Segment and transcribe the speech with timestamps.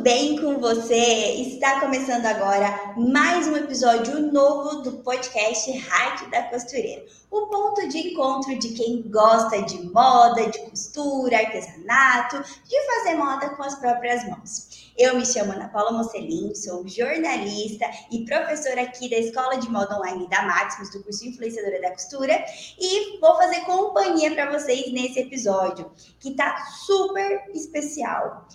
[0.00, 0.94] tudo bem com você?
[0.94, 7.04] Está começando agora mais um episódio novo do podcast Rádio da Costureira.
[7.30, 13.50] O ponto de encontro de quem gosta de moda, de costura, artesanato, de fazer moda
[13.50, 14.90] com as próprias mãos.
[14.96, 19.98] Eu me chamo Ana Paula Mocelin, sou jornalista e professora aqui da Escola de Moda
[19.98, 22.42] Online da Maximus, do curso Influenciadora da Costura,
[22.78, 26.56] e vou fazer companhia para vocês nesse episódio, que tá
[26.86, 28.46] super especial.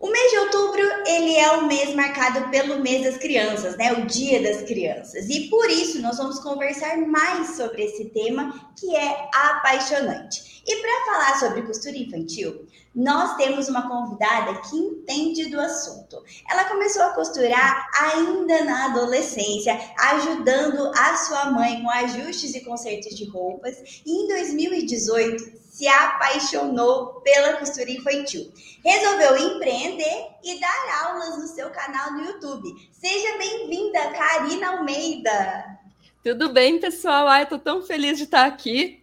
[0.00, 3.92] O mês de outubro, ele é o mês marcado pelo mês das crianças, né?
[3.92, 5.28] O Dia das Crianças.
[5.28, 10.62] E por isso nós vamos conversar mais sobre esse tema que é apaixonante.
[10.66, 16.16] E para falar sobre costura infantil, nós temos uma convidada que entende do assunto.
[16.50, 23.14] Ela começou a costurar ainda na adolescência, ajudando a sua mãe com ajustes e consertos
[23.14, 28.52] de roupas, e em 2018 se apaixonou pela costura infantil.
[28.84, 32.68] Resolveu empreender e dar aulas no seu canal no YouTube.
[32.92, 35.78] Seja bem-vinda, Karina Almeida.
[36.24, 37.28] Tudo bem, pessoal?
[37.28, 39.02] Ai, tô tão feliz de estar aqui.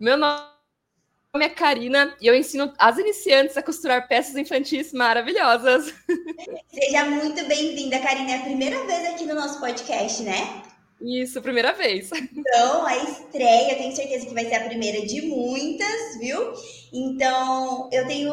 [0.00, 0.42] Meu nome
[1.34, 5.94] é Karina e eu ensino as iniciantes a costurar peças infantis maravilhosas.
[6.72, 8.32] Seja muito bem-vinda, Karina.
[8.32, 10.62] É a primeira vez aqui no nosso podcast, né?
[11.00, 12.10] Isso, primeira vez.
[12.48, 16.52] Então, a estreia, eu tenho certeza que vai ser a primeira de muitas, viu?
[16.92, 18.32] Então, eu tenho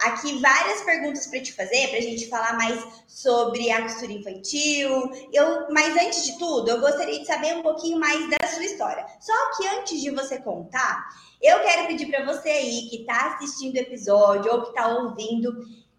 [0.00, 5.12] aqui várias perguntas para te fazer, para a gente falar mais sobre a costura infantil.
[5.32, 9.06] Eu, mas antes de tudo, eu gostaria de saber um pouquinho mais da sua história.
[9.20, 11.08] Só que antes de você contar,
[11.40, 15.52] eu quero pedir para você aí que está assistindo o episódio ou que está ouvindo,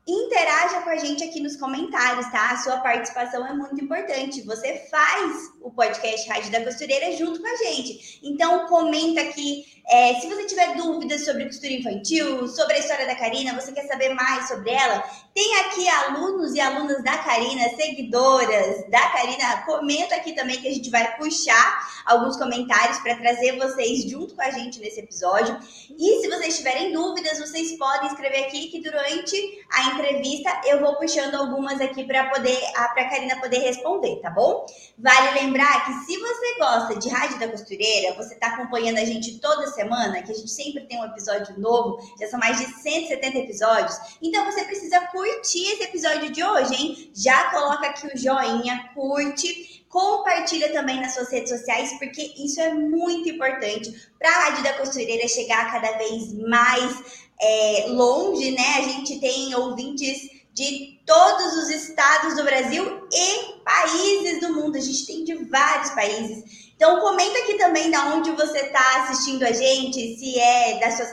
[0.05, 2.51] Interaja com a gente aqui nos comentários, tá?
[2.51, 4.41] A sua participação é muito importante.
[4.41, 8.19] Você faz o podcast Rádio da Costureira junto com a gente.
[8.21, 9.72] Então, comenta aqui.
[9.89, 13.85] É, se você tiver dúvidas sobre costura infantil, sobre a história da Karina, você quer
[13.85, 15.03] saber mais sobre ela,
[15.33, 19.63] tem aqui alunos e alunas da Karina, seguidoras da Karina.
[19.65, 24.41] Comenta aqui também que a gente vai puxar alguns comentários para trazer vocês junto com
[24.41, 25.57] a gente nesse episódio.
[25.89, 30.95] E se vocês tiverem dúvidas, vocês podem escrever aqui que durante a entrevista eu vou
[30.95, 34.65] puxando algumas aqui para poder para a Karina poder responder, tá bom?
[34.97, 39.39] Vale lembrar que se você gosta de Rádio da Costureira, você está acompanhando a gente
[39.39, 43.37] toda semana, que a gente sempre tem um episódio novo, já são mais de 170
[43.37, 43.97] episódios.
[44.21, 47.11] Então você precisa curtir esse episódio de hoje, hein?
[47.13, 52.73] Já coloca aqui o joinha, curte, compartilha também nas suas redes sociais, porque isso é
[52.73, 58.77] muito importante para a Rádio da Costureira chegar cada vez mais é, longe, né?
[58.77, 64.77] A gente tem ouvintes de todos os estados do Brasil e países do mundo.
[64.77, 66.62] A gente tem de vários países.
[66.75, 71.05] Então comenta aqui também da onde você está assistindo a gente, se é da sua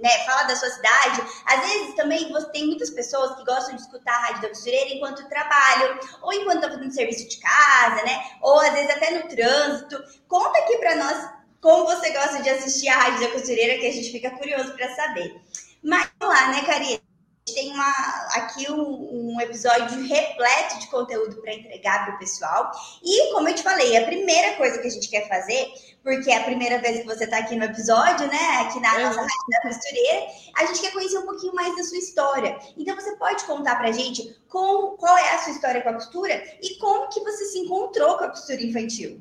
[0.00, 1.22] né, fala da sua cidade.
[1.46, 4.90] Às vezes também você tem muitas pessoas que gostam de escutar a Rádio da Costureira
[4.90, 8.22] enquanto trabalham, ou enquanto estão fazendo serviço de casa, né?
[8.42, 10.02] Ou às vezes até no trânsito.
[10.28, 13.92] Conta aqui para nós como você gosta de assistir a Rádio da Costureira, que a
[13.92, 15.40] gente fica curioso para saber.
[15.82, 17.03] Mas vamos lá, né, Karina?
[17.52, 17.90] Tem uma,
[18.32, 22.70] aqui um, um, episódio repleto de conteúdo para entregar para o pessoal.
[23.02, 25.68] E, como eu te falei, a primeira coisa que a gente quer fazer,
[26.02, 28.62] porque é a primeira vez que você está aqui no episódio, né?
[28.62, 31.98] Aqui na nossa rádio da costureira, a gente quer conhecer um pouquinho mais da sua
[31.98, 32.58] história.
[32.78, 35.94] Então, você pode contar para a gente com, qual é a sua história com a
[35.94, 39.20] costura e como que você se encontrou com a costura infantil.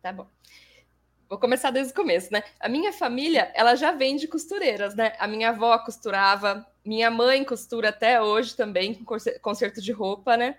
[0.00, 0.28] Tá bom.
[1.28, 2.44] Vou começar desde o começo, né?
[2.60, 5.14] A minha família, ela já vem de costureiras, né?
[5.18, 10.56] A minha avó costurava, minha mãe costura até hoje também, com conserto de roupa, né?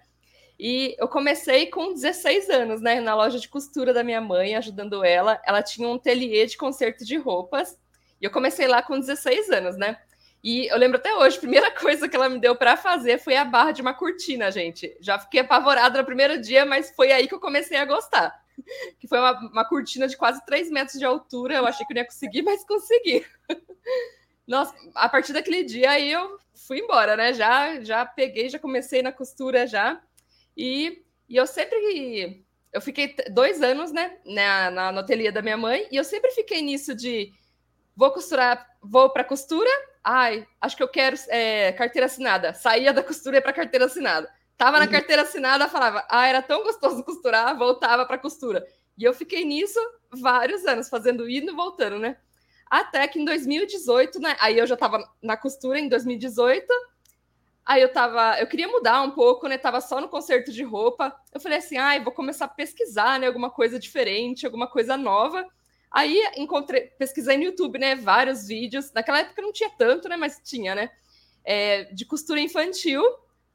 [0.60, 3.00] E eu comecei com 16 anos, né?
[3.00, 5.42] Na loja de costura da minha mãe, ajudando ela.
[5.46, 7.78] Ela tinha um ateliê de conserto de roupas.
[8.22, 9.98] E eu comecei lá com 16 anos, né?
[10.44, 13.36] E eu lembro até hoje, a primeira coisa que ela me deu para fazer foi
[13.36, 14.96] a barra de uma cortina, gente.
[15.00, 18.34] Já fiquei apavorada no primeiro dia, mas foi aí que eu comecei a gostar.
[19.00, 21.56] Que foi uma, uma cortina de quase 3 metros de altura.
[21.56, 23.26] Eu achei que eu não ia conseguir, mas consegui.
[24.48, 26.38] Nossa, a partir daquele dia aí eu
[26.68, 27.34] fui embora, né?
[27.34, 30.02] Já, já peguei, já comecei na costura já.
[30.56, 32.46] E, e eu sempre.
[32.72, 36.32] Eu fiquei dois anos, né, na, na, no ateliê da minha mãe, e eu sempre
[36.32, 37.32] fiquei nisso de
[37.96, 39.70] vou costurar, vou para costura,
[40.04, 42.54] ai, acho que eu quero é, carteira assinada.
[42.54, 44.28] Saía da costura e para carteira assinada.
[44.58, 44.92] Tava na uhum.
[44.92, 48.66] carteira assinada, falava, ah, era tão gostoso costurar, voltava para costura.
[48.98, 49.80] E eu fiquei nisso
[50.12, 52.18] vários anos, fazendo indo e voltando, né?
[52.74, 54.36] Até que em 2018, né?
[54.40, 56.66] Aí eu já estava na costura em 2018.
[57.64, 59.60] Aí eu tava, eu queria mudar um pouco, né?
[59.60, 61.16] Tava só no concerto de roupa.
[61.32, 64.98] Eu falei assim: "Ai, ah, vou começar a pesquisar, né, alguma coisa diferente, alguma coisa
[64.98, 65.46] nova".
[65.92, 68.92] Aí encontrei, pesquisei no YouTube, né, vários vídeos.
[68.92, 70.90] Naquela época não tinha tanto, né, mas tinha, né?
[71.46, 73.04] É, de costura infantil.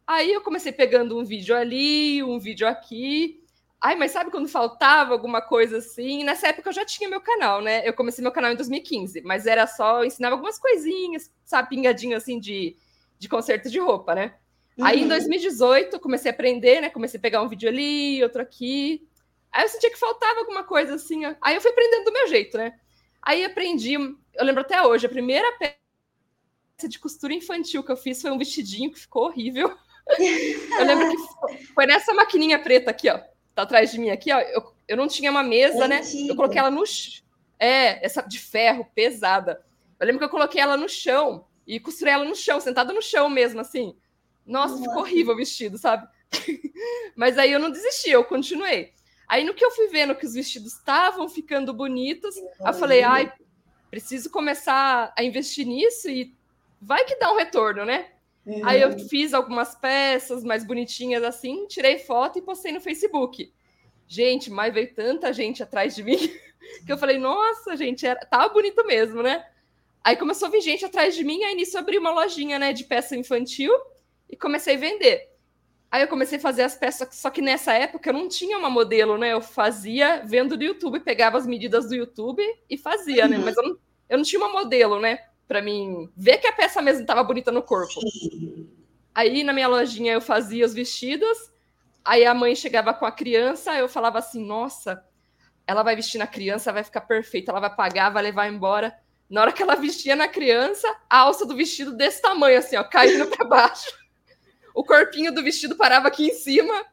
[0.06, 3.42] Aí eu comecei pegando um vídeo ali, um vídeo aqui.
[3.80, 6.24] Ai, mas sabe quando faltava alguma coisa assim?
[6.24, 7.88] Nessa época eu já tinha meu canal, né?
[7.88, 12.16] Eu comecei meu canal em 2015, mas era só, eu ensinava algumas coisinhas, sabe, pingadinho
[12.16, 12.76] assim de,
[13.18, 14.34] de conserto de roupa, né?
[14.76, 14.84] Uhum.
[14.84, 16.90] Aí em 2018 eu comecei a aprender, né?
[16.90, 19.06] Comecei a pegar um vídeo ali, outro aqui.
[19.52, 21.22] Aí eu sentia que faltava alguma coisa assim.
[21.40, 22.74] Aí eu fui aprendendo do meu jeito, né?
[23.22, 28.20] Aí aprendi, eu lembro até hoje, a primeira peça de costura infantil que eu fiz
[28.20, 29.72] foi um vestidinho que ficou horrível.
[30.78, 33.20] eu lembro que foi nessa maquininha preta aqui, ó.
[33.58, 34.38] Tá atrás de mim aqui, ó.
[34.38, 36.00] Eu, eu não tinha uma mesa, né?
[36.28, 36.84] Eu coloquei ela no.
[37.58, 39.60] É, essa de ferro, pesada.
[39.98, 43.02] Eu lembro que eu coloquei ela no chão e costurei ela no chão, sentada no
[43.02, 43.96] chão mesmo, assim.
[44.46, 44.84] Nossa, Nossa.
[44.84, 46.06] ficou horrível o vestido, sabe?
[47.16, 48.92] Mas aí eu não desisti, eu continuei.
[49.26, 53.32] Aí no que eu fui vendo que os vestidos estavam ficando bonitos, eu falei, ai,
[53.90, 56.32] preciso começar a investir nisso e
[56.80, 58.06] vai que dá um retorno, né?
[58.48, 58.62] Uhum.
[58.64, 63.52] Aí eu fiz algumas peças mais bonitinhas assim, tirei foto e postei no Facebook.
[64.06, 66.16] Gente, mas veio tanta gente atrás de mim
[66.86, 68.18] que eu falei, nossa, gente, era...
[68.20, 69.44] tava bonito mesmo, né?
[70.02, 72.84] Aí começou a vir gente atrás de mim, aí nisso abri uma lojinha, né, de
[72.84, 73.70] peça infantil
[74.30, 75.28] e comecei a vender.
[75.90, 78.70] Aí eu comecei a fazer as peças, só que nessa época eu não tinha uma
[78.70, 79.34] modelo, né?
[79.34, 83.36] Eu fazia vendo do YouTube, pegava as medidas do YouTube e fazia, né?
[83.36, 83.44] uhum.
[83.44, 83.44] né?
[83.44, 83.78] Mas eu não,
[84.08, 85.18] eu não tinha uma modelo, né?
[85.48, 88.00] Para mim ver que a peça mesmo estava bonita no corpo.
[89.14, 91.36] Aí na minha lojinha eu fazia os vestidos,
[92.04, 95.02] aí a mãe chegava com a criança, eu falava assim: nossa,
[95.66, 98.94] ela vai vestir na criança, vai ficar perfeita, ela vai pagar, vai levar embora.
[99.28, 102.84] Na hora que ela vestia na criança, a alça do vestido desse tamanho, assim, ó,
[102.84, 103.90] caindo para baixo
[104.78, 106.86] o corpinho do vestido parava aqui em cima,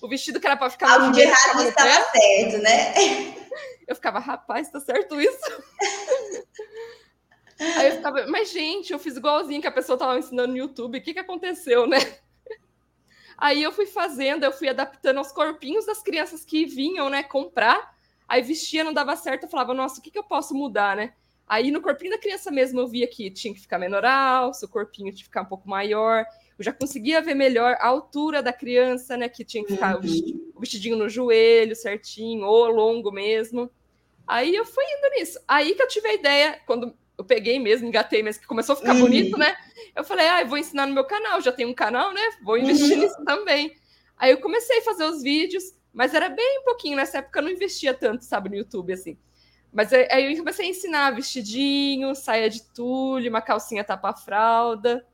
[0.00, 2.94] o vestido que era para ficar Algo de errado estava certo, né?
[3.88, 5.62] Eu ficava, rapaz, tá certo isso?
[7.76, 10.98] Aí eu ficava, mas gente, eu fiz igualzinho que a pessoa tava ensinando no YouTube,
[10.98, 11.98] o que que aconteceu, né?
[13.38, 17.94] Aí eu fui fazendo, eu fui adaptando aos corpinhos das crianças que vinham, né, comprar.
[18.28, 21.12] Aí vestia, não dava certo, eu falava, nossa, o que que eu posso mudar, né?
[21.46, 25.10] Aí no corpinho da criança mesmo eu via que tinha que ficar menoral, seu corpinho
[25.10, 26.24] tinha que ficar um pouco maior
[26.58, 29.28] eu já conseguia ver melhor a altura da criança, né?
[29.28, 30.52] Que tinha que ficar uhum.
[30.54, 33.70] o vestidinho no joelho certinho, ou longo mesmo.
[34.26, 35.40] Aí eu fui indo nisso.
[35.48, 38.76] Aí que eu tive a ideia, quando eu peguei mesmo, engatei mesmo, que começou a
[38.76, 39.00] ficar uhum.
[39.00, 39.54] bonito, né?
[39.94, 42.22] Eu falei, ah, eu vou ensinar no meu canal, já tenho um canal, né?
[42.42, 43.02] Vou investir uhum.
[43.02, 43.74] nisso também.
[44.16, 47.50] Aí eu comecei a fazer os vídeos, mas era bem pouquinho, nessa época eu não
[47.50, 49.16] investia tanto, sabe, no YouTube, assim.
[49.72, 55.06] Mas aí eu comecei a ensinar vestidinho, saia de tule, uma calcinha tapa-fralda.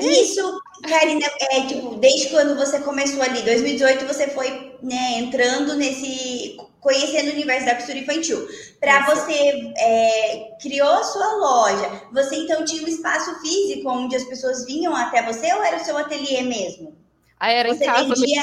[0.00, 6.56] Isso, Karina, é tipo, desde quando você começou ali, 2018, você foi né, entrando nesse.
[6.78, 8.46] conhecendo o universo da costura infantil.
[8.80, 14.24] Para você é, criou a sua loja, você então tinha um espaço físico onde as
[14.24, 16.96] pessoas vinham até você ou era o seu ateliê mesmo?
[17.40, 18.42] Ah, era você em casa vendia,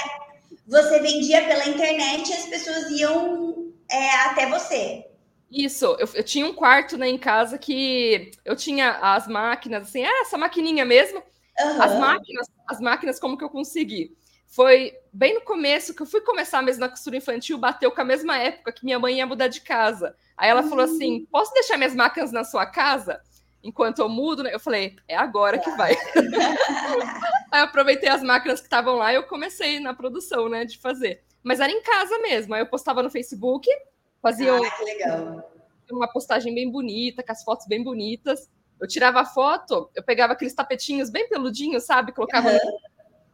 [0.68, 5.06] Você vendia pela internet e as pessoas iam é, até você.
[5.50, 10.02] Isso, eu, eu, tinha um quarto né, em casa que eu tinha as máquinas, assim,
[10.02, 11.24] era essa maquininha mesmo,
[11.60, 11.82] Uhum.
[11.82, 14.16] As máquinas, as máquinas, como que eu consegui?
[14.48, 18.06] Foi bem no começo que eu fui começar mesmo na costura infantil, bateu com a
[18.06, 20.16] mesma época que minha mãe ia mudar de casa.
[20.38, 20.70] Aí ela uhum.
[20.70, 21.28] falou assim: hum.
[21.32, 23.22] posso deixar minhas máquinas na sua casa?
[23.64, 24.54] Enquanto eu mudo, né?
[24.54, 25.96] Eu falei, é agora que vai.
[27.52, 30.66] Aí eu aproveitei as máquinas que estavam lá e eu comecei na produção, né?
[30.66, 31.24] De fazer.
[31.44, 32.54] Mas era em casa mesmo.
[32.54, 33.68] Aí eu postava no Facebook,
[34.22, 35.44] fazia ah,
[35.92, 38.50] uma postagem bem bonita, com as fotos bem bonitas.
[38.80, 42.12] Eu tirava a foto, eu pegava aqueles tapetinhos bem peludinhos, sabe?
[42.12, 42.78] Colocava, uhum.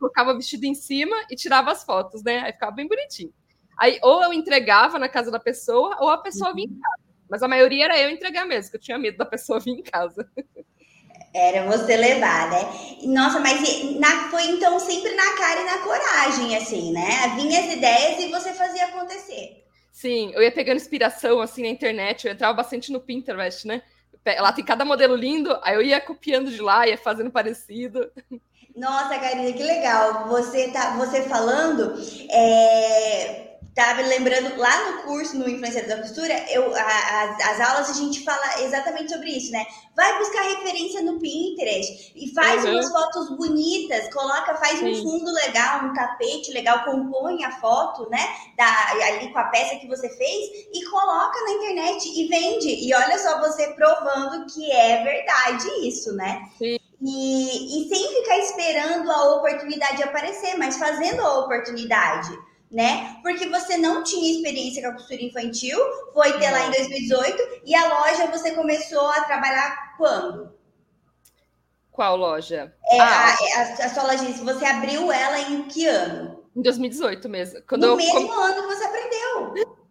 [0.01, 2.39] Colocava o vestido em cima e tirava as fotos, né?
[2.39, 3.31] Aí ficava bem bonitinho.
[3.77, 6.55] Aí ou eu entregava na casa da pessoa, ou a pessoa uhum.
[6.55, 7.11] vinha em casa.
[7.29, 9.83] Mas a maioria era eu entregar mesmo, que eu tinha medo da pessoa vir em
[9.83, 10.27] casa.
[11.33, 12.97] Era você levar, né?
[13.03, 13.61] Nossa, mas
[13.97, 17.33] na, foi então sempre na cara e na coragem, assim, né?
[17.35, 19.63] Vinha as ideias e você fazia acontecer.
[19.93, 23.81] Sim, eu ia pegando inspiração assim na internet, eu entrava bastante no Pinterest, né?
[24.39, 28.11] Lá tem cada modelo lindo, aí eu ia copiando de lá, ia fazendo parecido.
[28.75, 30.27] Nossa, Karina, que legal.
[30.29, 31.93] Você tá, você falando,
[32.29, 37.89] é, Tava lembrando lá no curso, no Influenciador da Costura, eu, a, a, as aulas
[37.89, 39.65] a gente fala exatamente sobre isso, né?
[39.95, 42.73] Vai buscar referência no Pinterest e faz uhum.
[42.73, 44.91] umas fotos bonitas, coloca, faz Sim.
[44.91, 48.19] um fundo legal, um tapete legal, compõe a foto, né?
[48.57, 52.67] Da, ali com a peça que você fez e coloca na internet e vende.
[52.67, 56.49] E olha só você provando que é verdade isso, né?
[56.57, 56.77] Sim.
[57.01, 62.37] E, e sem ficar esperando a oportunidade aparecer, mas fazendo a oportunidade
[62.71, 63.17] né?
[63.21, 65.77] Porque você não tinha experiência com a costura infantil,
[66.13, 70.53] foi ter lá em 2018 e a loja você começou a trabalhar quando?
[71.91, 72.73] Qual loja?
[72.89, 76.41] É, ah, a, a, a, sua loja, você abriu ela em que ano?
[76.55, 77.61] Em 2018 mesmo.
[77.67, 79.30] Quando no mesmo ano que você aprendeu.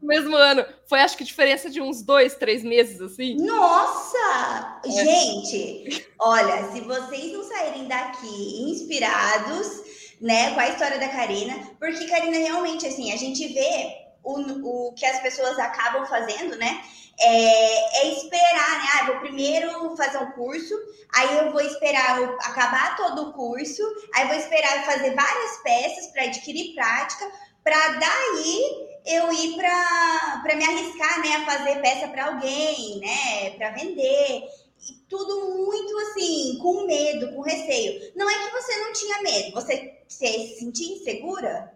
[0.01, 0.65] No mesmo ano.
[0.89, 3.37] Foi, acho que, diferença de uns dois, três meses, assim.
[3.37, 4.81] Nossa!
[4.85, 4.91] É.
[4.91, 9.83] Gente, olha, se vocês não saírem daqui inspirados,
[10.21, 14.93] né, com a história da Karina, porque, Karina, realmente, assim, a gente vê o, o
[14.95, 16.83] que as pessoas acabam fazendo, né?
[17.23, 18.89] É, é, esperar, né?
[18.95, 20.75] Ah, vou primeiro fazer um curso,
[21.15, 23.83] aí eu vou esperar eu acabar todo o curso,
[24.15, 27.31] aí vou esperar fazer várias peças para adquirir prática,
[27.63, 33.71] para daí eu ir para me arriscar, né, a fazer peça para alguém, né, para
[33.71, 34.45] vender.
[34.89, 38.13] E tudo muito assim, com medo, com receio.
[38.17, 41.73] Não é que você não tinha medo, você se sentia insegura?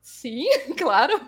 [0.00, 0.46] Sim,
[0.78, 1.20] claro.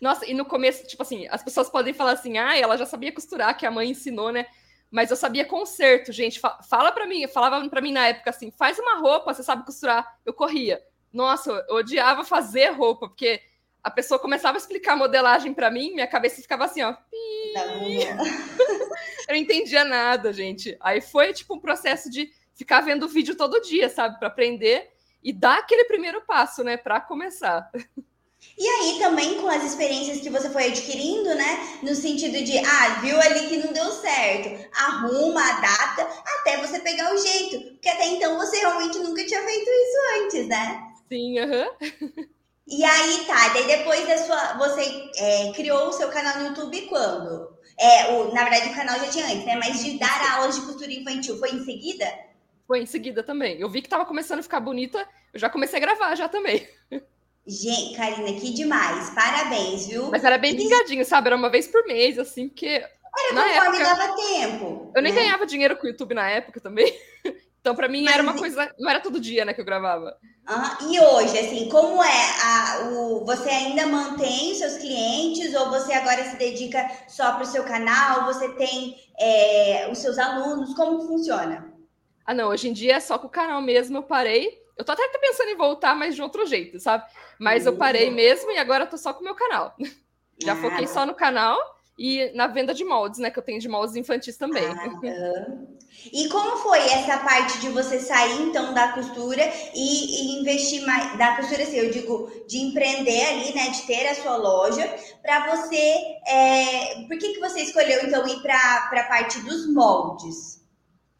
[0.00, 3.12] Nossa, e no começo, tipo assim, as pessoas podem falar assim, ah, ela já sabia
[3.12, 4.46] costurar, que a mãe ensinou, né?
[4.90, 6.40] Mas eu sabia conserto, gente.
[6.40, 10.18] Fala para mim, falava para mim na época assim, faz uma roupa, você sabe costurar.
[10.24, 10.82] Eu corria.
[11.12, 13.40] Nossa, eu odiava fazer roupa, porque
[13.82, 16.94] a pessoa começava a explicar a modelagem para mim, minha cabeça ficava assim, ó.
[19.28, 20.76] eu não entendia nada, gente.
[20.80, 24.90] Aí foi tipo um processo de ficar vendo vídeo todo dia, sabe, para aprender
[25.22, 27.70] e dar aquele primeiro passo, né, para começar.
[28.56, 31.78] E aí também com as experiências que você foi adquirindo, né?
[31.82, 36.78] No sentido de, ah, viu ali que não deu certo, arruma a data até você
[36.80, 37.60] pegar o jeito.
[37.72, 40.87] Porque até então você realmente nunca tinha feito isso antes, né?
[41.08, 41.70] Sim, aham.
[41.80, 42.28] Uhum.
[42.70, 44.58] E aí tá, daí depois da sua.
[44.58, 47.56] Você é, criou o seu canal no YouTube quando?
[47.80, 49.56] É, o, na verdade, o canal já tinha antes, né?
[49.56, 52.06] Mas de dar aulas de costura infantil foi em seguida?
[52.66, 53.58] Foi em seguida também.
[53.58, 54.98] Eu vi que tava começando a ficar bonita,
[55.32, 56.68] eu já comecei a gravar já também.
[57.46, 59.08] Gente, Karina, que demais.
[59.10, 60.10] Parabéns, viu?
[60.10, 61.28] Mas era bem pingadinho, sabe?
[61.28, 62.84] Era uma vez por mês, assim, porque.
[63.32, 64.92] Na conforme época, dava tempo.
[64.94, 65.22] Eu nem né?
[65.22, 66.94] ganhava dinheiro com o YouTube na época também.
[67.68, 68.74] Então, para mim, era uma coisa.
[68.78, 70.16] Não era todo dia, né, que eu gravava.
[70.48, 70.90] Uhum.
[70.90, 72.30] E hoje, assim, como é?
[72.42, 77.42] A, o, você ainda mantém os seus clientes ou você agora se dedica só para
[77.42, 78.24] o seu canal?
[78.24, 80.72] Você tem é, os seus alunos?
[80.72, 81.70] Como funciona?
[82.24, 82.48] Ah, não.
[82.48, 83.98] Hoje em dia é só com o canal mesmo.
[83.98, 84.48] Eu parei.
[84.74, 87.04] Eu tô até pensando em voltar, mas de outro jeito, sabe?
[87.38, 89.76] Mas eu parei mesmo e agora eu tô só com o meu canal.
[90.42, 91.58] Já ah, foquei só no canal
[91.98, 93.30] e na venda de moldes, né?
[93.30, 94.64] Que eu tenho de moldes infantis também.
[94.64, 95.46] Ah,
[96.12, 99.42] e como foi essa parte de você sair então da costura
[99.74, 103.70] e, e, investir mais da costura, assim, eu digo, de empreender ali, né?
[103.70, 105.96] De ter a sua loja, para você.
[106.26, 107.04] É...
[107.08, 110.64] Por que, que você escolheu então ir para a parte dos moldes?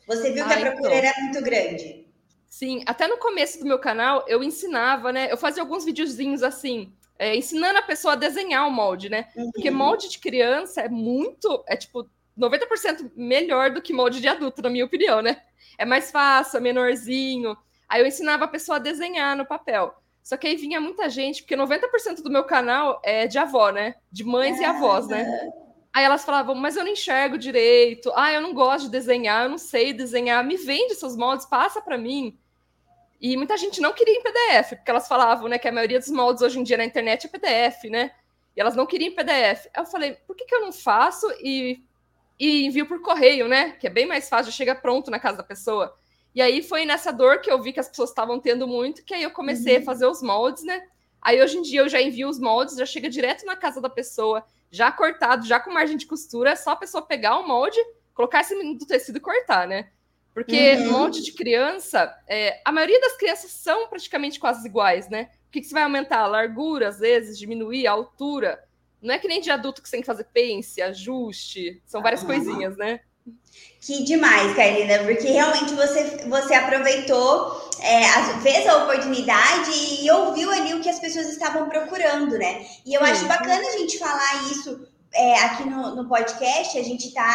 [0.07, 1.11] Você viu que a procura então.
[1.11, 2.07] era muito grande?
[2.49, 5.31] Sim, até no começo do meu canal eu ensinava, né?
[5.31, 9.29] Eu fazia alguns videozinhos assim é, ensinando a pessoa a desenhar o molde, né?
[9.37, 9.51] Uhum.
[9.51, 12.09] Porque molde de criança é muito, é tipo
[12.39, 15.43] 90% melhor do que molde de adulto, na minha opinião, né?
[15.77, 17.57] É mais fácil, é menorzinho.
[17.89, 19.95] Aí eu ensinava a pessoa a desenhar no papel.
[20.23, 23.95] Só que aí vinha muita gente, porque 90% do meu canal é de avó, né?
[24.13, 25.27] De mães e avós, né?
[25.93, 28.13] Aí elas falavam, mas eu não enxergo direito.
[28.15, 30.45] Ah, eu não gosto de desenhar, eu não sei desenhar.
[30.45, 32.39] Me vende seus moldes, passa para mim.
[33.21, 36.11] E muita gente não queria em PDF, porque elas falavam, né, que a maioria dos
[36.11, 38.13] moldes hoje em dia na internet é PDF, né?
[38.57, 39.67] E elas não queriam em PDF.
[39.75, 41.83] Aí eu falei, por que, que eu não faço e,
[42.39, 43.73] e envio por correio, né?
[43.73, 45.97] Que é bem mais fácil, chega pronto na casa da pessoa.
[46.35, 49.15] E aí foi nessa dor que eu vi que as pessoas estavam tendo muito, que
[49.15, 49.83] aí eu comecei uhum.
[49.83, 50.87] a fazer os moldes, né?
[51.21, 53.91] Aí hoje em dia eu já envio os moldes, já chega direto na casa da
[53.91, 57.79] pessoa, já cortado, já com margem de costura, é só a pessoa pegar o molde,
[58.15, 59.91] colocar esse do tecido e cortar, né?
[60.39, 60.87] Porque uhum.
[60.87, 65.31] um monte de criança, é, a maioria das crianças são praticamente quase iguais, né?
[65.49, 66.21] O que, que você vai aumentar?
[66.21, 68.63] A largura, às vezes, diminuir a altura.
[69.03, 72.23] Não é que nem de adulto que você tem que fazer pence, ajuste, são várias
[72.23, 73.01] coisinhas, né?
[73.81, 78.03] Que demais, Carolina, porque realmente você, você aproveitou, é,
[78.41, 82.65] fez a oportunidade e ouviu ali o que as pessoas estavam procurando, né?
[82.87, 83.11] E eu Sim.
[83.11, 87.35] acho bacana a gente falar isso é, aqui no, no, podcast, a gente está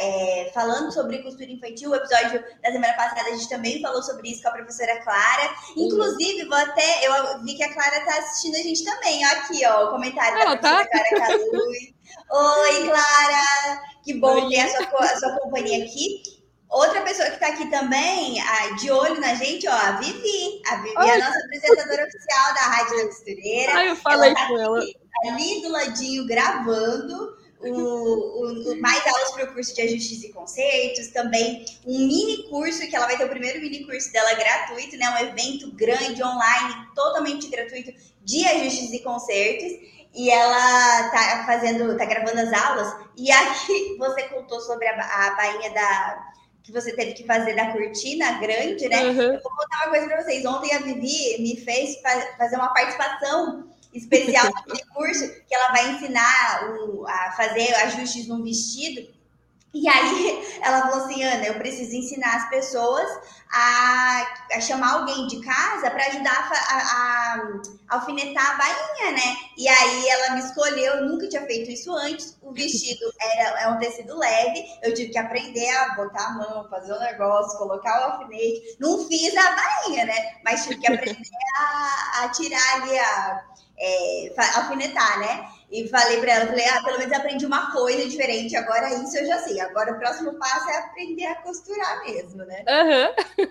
[0.00, 1.90] é, falando sobre costura infantil.
[1.90, 5.54] O episódio da semana passada a gente também falou sobre isso com a professora Clara.
[5.76, 7.06] Inclusive, vou até.
[7.06, 9.24] Eu vi que a Clara está assistindo a gente também.
[9.24, 10.90] Ó, aqui, ó, o comentário da professora tá?
[10.90, 11.94] Clara Calui.
[12.30, 13.82] Oi, Clara!
[14.04, 14.48] Que bom Oi.
[14.48, 16.41] ter a sua, a sua companhia aqui.
[16.72, 18.42] Outra pessoa que está aqui também,
[18.80, 20.62] de olho na gente, ó, a Vivi.
[20.66, 23.74] A Vivi é a nossa apresentadora oficial da Rádio da Costureira.
[23.74, 24.80] Ai, eu falei ela tá com ela.
[25.26, 31.08] Ali do ladinho, gravando o, o, mais aulas para o curso de ajustes e concertos,
[31.08, 35.10] também um mini curso, que ela vai ter o primeiro mini curso dela gratuito, né?
[35.10, 37.92] Um evento grande, online, totalmente gratuito,
[38.24, 44.22] de ajustes e concertos e ela tá fazendo, tá gravando as aulas, e aqui você
[44.24, 49.04] contou sobre a, a bainha da, que você teve que fazer da cortina grande, né?
[49.04, 49.22] Uhum.
[49.34, 50.44] Eu vou contar uma coisa para vocês.
[50.44, 52.00] Ontem a Vivi me fez
[52.38, 58.42] fazer uma participação especial naquele curso que ela vai ensinar o, a fazer ajustes num
[58.42, 59.06] vestido.
[59.74, 63.08] E aí ela falou assim, Ana, eu preciso ensinar as pessoas
[63.50, 67.36] a, a chamar alguém de casa para ajudar a, a,
[67.90, 69.36] a, alfinetar a bainha, né?
[69.56, 72.36] E aí ela me escolheu, eu nunca tinha feito isso antes.
[72.42, 76.68] O vestido era é um tecido leve, eu tive que aprender a botar a mão,
[76.70, 78.76] fazer o um negócio, colocar o alfinete.
[78.78, 80.36] Não fiz a bainha, né?
[80.44, 83.44] Mas tive que aprender a, a tirar ali a
[83.78, 85.48] é, alfinetar, né?
[85.72, 89.26] E falei para ela, falei, ah, pelo menos aprendi uma coisa diferente, agora isso eu
[89.26, 89.58] já sei.
[89.58, 92.62] Agora o próximo passo é aprender a costurar mesmo, né?
[92.68, 93.48] Uhum.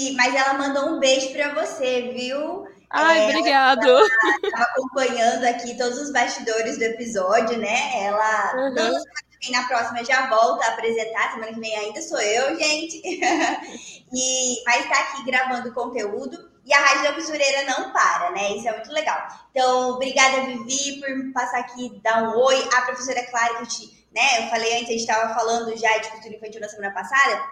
[0.00, 2.66] E, mas ela mandou um beijo para você, viu?
[2.90, 3.88] Ai, é, obrigado.
[3.88, 4.06] Ela
[4.42, 8.04] estava acompanhando aqui todos os bastidores do episódio, né?
[8.04, 8.74] Ela uhum.
[8.74, 9.02] não
[9.50, 13.00] na próxima já volta a apresentar, semana que vem ainda sou eu, gente.
[14.12, 16.51] e vai estar aqui gravando conteúdo.
[16.64, 18.56] E a Rádio da Costureira não para, né?
[18.56, 19.18] Isso é muito legal.
[19.50, 22.68] Então, obrigada, Vivi, por passar aqui, dar um oi.
[22.74, 25.98] A professora Clara, que eu, te, né, eu falei antes, a gente estava falando já
[25.98, 27.42] de costura infantil na semana passada.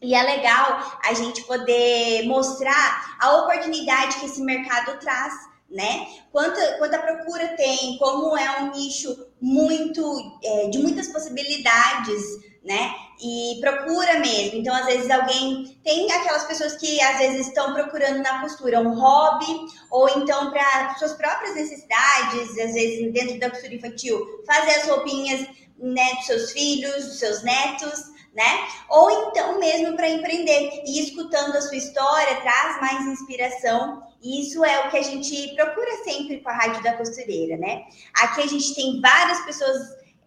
[0.00, 5.34] E é legal a gente poder mostrar a oportunidade que esse mercado traz,
[5.70, 6.06] né?
[6.30, 12.22] Quanta, quanta procura tem, como é um nicho muito é, de muitas possibilidades,
[12.66, 12.94] né?
[13.22, 14.58] E procura mesmo.
[14.58, 18.98] Então, às vezes, alguém tem aquelas pessoas que às vezes estão procurando na costura um
[18.98, 19.46] hobby,
[19.90, 25.46] ou então para suas próprias necessidades, às vezes dentro da costura infantil, fazer as roupinhas
[25.78, 28.68] né, dos seus filhos, dos seus netos, né?
[28.90, 30.82] Ou então mesmo para empreender.
[30.84, 34.02] E escutando a sua história traz mais inspiração.
[34.20, 37.84] E isso é o que a gente procura sempre com a Rádio da Costureira, né?
[38.14, 39.78] Aqui a gente tem várias pessoas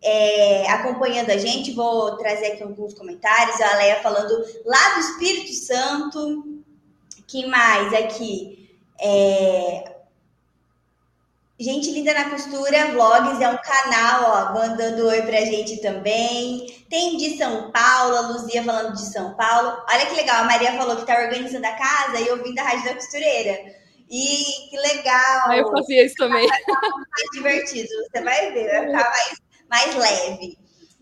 [0.01, 1.73] é, acompanhando a gente.
[1.73, 3.59] Vou trazer aqui alguns comentários.
[3.61, 6.61] A Leia falando lá do Espírito Santo.
[7.27, 8.69] Que mais aqui?
[8.99, 9.99] É...
[11.61, 16.85] Gente Linda na Costura Vlogs é um canal, ó, mandando oi pra gente também.
[16.89, 19.77] Tem de São Paulo, a Luzia falando de São Paulo.
[19.91, 22.85] Olha que legal, a Maria falou que tá organizando a casa e ouvindo a Rádio
[22.85, 23.75] da Costureira.
[24.09, 25.51] E que legal!
[25.51, 26.47] Eu fazia isso também.
[26.47, 30.57] Vai ficar mais divertido, você vai ver, vai ficar mais mais leve.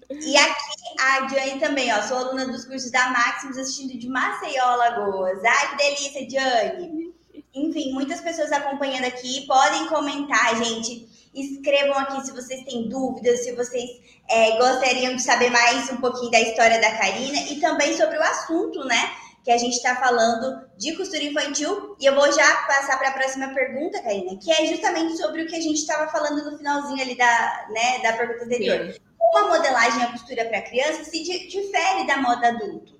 [0.09, 4.75] E aqui a Diane também, ó, sou aluna dos cursos da Maximus assistindo de Maceió,
[4.75, 5.43] Lagoas.
[5.43, 7.13] Ai, que delícia, Diane.
[7.53, 11.07] Enfim, muitas pessoas acompanhando aqui, podem comentar, gente.
[11.33, 13.89] Escrevam aqui se vocês têm dúvidas, se vocês
[14.29, 18.23] é, gostariam de saber mais um pouquinho da história da Karina e também sobre o
[18.23, 19.11] assunto, né?
[19.43, 21.95] Que a gente está falando de costura infantil.
[21.99, 25.47] E eu vou já passar para a próxima pergunta, Karina, que é justamente sobre o
[25.47, 28.91] que a gente estava falando no finalzinho ali da, né, da pergunta anterior.
[28.91, 28.99] Sim.
[29.17, 32.97] Como a modelagem e a costura para criança se difere da moda adulto?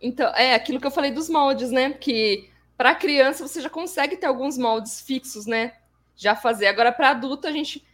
[0.00, 1.90] Então, é aquilo que eu falei dos moldes, né?
[1.92, 5.72] Que para criança você já consegue ter alguns moldes fixos, né?
[6.16, 6.66] Já fazer.
[6.66, 7.84] Agora, para adulto, a gente.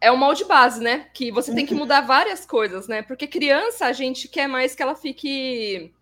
[0.00, 1.06] É o molde base, né?
[1.14, 3.00] Que você tem que mudar várias coisas, né?
[3.00, 5.94] Porque criança, a gente quer mais que ela fique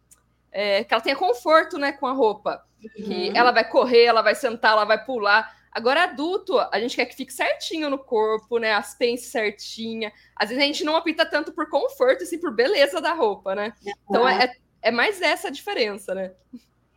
[0.52, 2.62] é, que ela tenha conforto né, com a roupa.
[2.98, 3.04] Uhum.
[3.04, 5.56] Que ela vai correr, ela vai sentar, ela vai pular.
[5.72, 8.74] Agora, adulto, a gente quer que fique certinho no corpo, né?
[8.74, 10.12] As pences certinha.
[10.36, 13.72] Às vezes a gente não opta tanto por conforto, assim, por beleza da roupa, né?
[14.04, 16.32] Então é, é mais essa a diferença, né?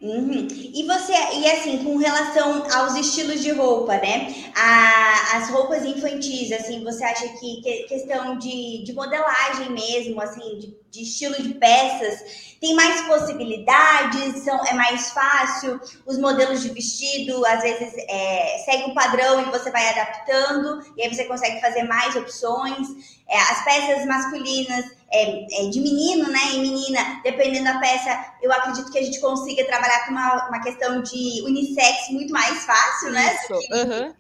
[0.02, 0.48] Uhum.
[0.52, 4.52] E você, e assim, com relação aos estilos de roupa, né?
[4.54, 10.60] A, as roupas infantis, assim, você acha que, que questão de, de modelagem mesmo, assim,
[10.60, 16.70] de, de estilo de peças, tem mais possibilidades, são, é mais fácil, os modelos de
[16.70, 21.62] vestido às vezes é, segue um padrão e você vai adaptando, e aí você consegue
[21.62, 22.88] fazer mais opções.
[23.30, 28.52] É, as peças masculinas é, é, de menino, né, e menina, dependendo da peça, eu
[28.52, 33.12] acredito que a gente consiga trabalhar com uma, uma questão de unissex muito mais fácil,
[33.12, 33.36] né?
[33.36, 33.54] Isso.
[33.54, 34.14] Uhum.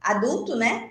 [0.00, 0.90] Adulto, né?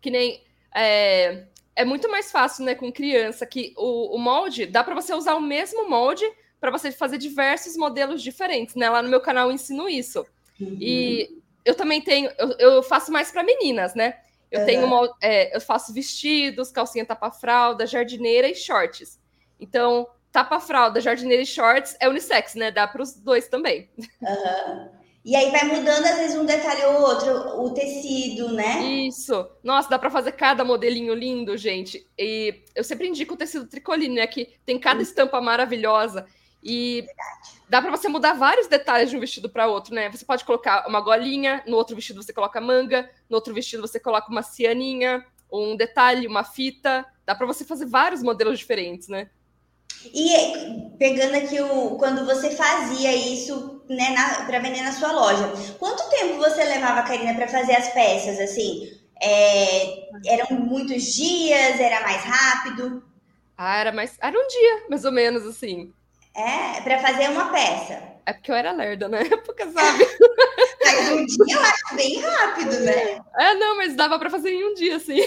[0.00, 0.42] Que nem.
[0.74, 1.44] É,
[1.74, 5.34] é muito mais fácil, né, com criança, que o, o molde, dá para você usar
[5.34, 6.24] o mesmo molde
[6.60, 8.88] para você fazer diversos modelos diferentes, né?
[8.88, 10.24] Lá no meu canal eu ensino isso.
[10.60, 10.78] Uhum.
[10.80, 14.14] E eu também tenho, eu, eu faço mais para meninas, né?
[14.50, 14.66] Eu uhum.
[14.66, 19.18] tenho, é, eu faço vestidos, calcinha tapa-fralda, jardineira e shorts.
[19.58, 22.70] Então, tapa-fralda, jardineira e shorts é unissex, né?
[22.70, 23.90] Dá para os dois também.
[24.22, 24.96] Uhum.
[25.26, 28.80] E aí vai mudando, às vezes, um detalhe ou outro, o tecido, né?
[28.80, 29.50] Isso.
[29.60, 32.06] Nossa, dá para fazer cada modelinho lindo, gente.
[32.16, 34.26] E eu sempre indico o tecido tricoline, né?
[34.28, 36.26] Que tem cada estampa maravilhosa.
[36.62, 37.60] E Verdade.
[37.68, 40.10] dá para você mudar vários detalhes de um vestido para outro, né?
[40.10, 44.00] Você pode colocar uma golinha, no outro vestido você coloca manga, no outro vestido você
[44.00, 47.06] coloca uma cianinha, um detalhe, uma fita.
[47.24, 49.30] Dá para você fazer vários modelos diferentes, né?
[50.12, 54.14] E pegando aqui o quando você fazia isso, né,
[54.46, 58.90] para vender na sua loja, quanto tempo você levava, Karina, para fazer as peças assim?
[59.20, 61.80] É, eram muitos dias?
[61.80, 63.02] Era mais rápido?
[63.56, 64.16] Ah, era mais.
[64.20, 65.92] Era um dia, mais ou menos, assim.
[66.36, 68.16] É, para fazer uma peça.
[68.26, 70.04] É porque eu era lerda na época, sabe?
[70.84, 73.20] mas um dia eu acho bem rápido, né?
[73.38, 75.20] É, não, mas dava para fazer em um dia, sim.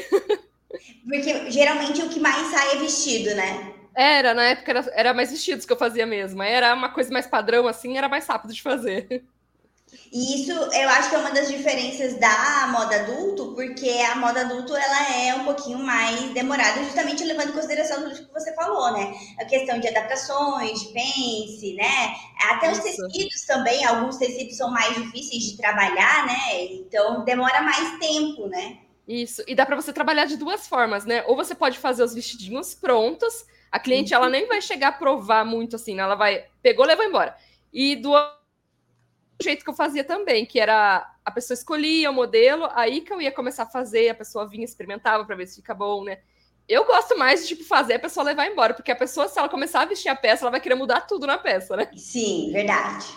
[1.03, 3.73] Porque geralmente o que mais sai é vestido, né?
[3.95, 6.43] Era, na época era, era mais vestidos que eu fazia mesmo.
[6.43, 9.25] Era uma coisa mais padrão, assim, era mais rápido de fazer.
[10.11, 14.41] E isso eu acho que é uma das diferenças da moda adulto, porque a moda
[14.41, 18.91] adulto ela é um pouquinho mais demorada, justamente levando em consideração tudo que você falou,
[18.93, 19.13] né?
[19.39, 22.15] A questão de adaptações, de pence, né?
[22.49, 26.65] Até os tecidos também, alguns tecidos são mais difíceis de trabalhar, né?
[26.65, 28.77] Então demora mais tempo, né?
[29.07, 31.23] Isso, e dá para você trabalhar de duas formas, né?
[31.27, 35.45] Ou você pode fazer os vestidinhos prontos, a cliente ela nem vai chegar a provar
[35.45, 36.01] muito assim, né?
[36.01, 37.35] ela vai pegou, levou embora.
[37.71, 38.13] E do
[39.41, 43.21] jeito que eu fazia também, que era a pessoa escolhia o modelo, aí que eu
[43.21, 46.19] ia começar a fazer, a pessoa vinha, experimentava para ver se fica bom, né?
[46.67, 49.49] Eu gosto mais de tipo fazer a pessoa levar embora, porque a pessoa, se ela
[49.49, 51.89] começar a vestir a peça, ela vai querer mudar tudo na peça, né?
[51.95, 53.07] Sim, verdade.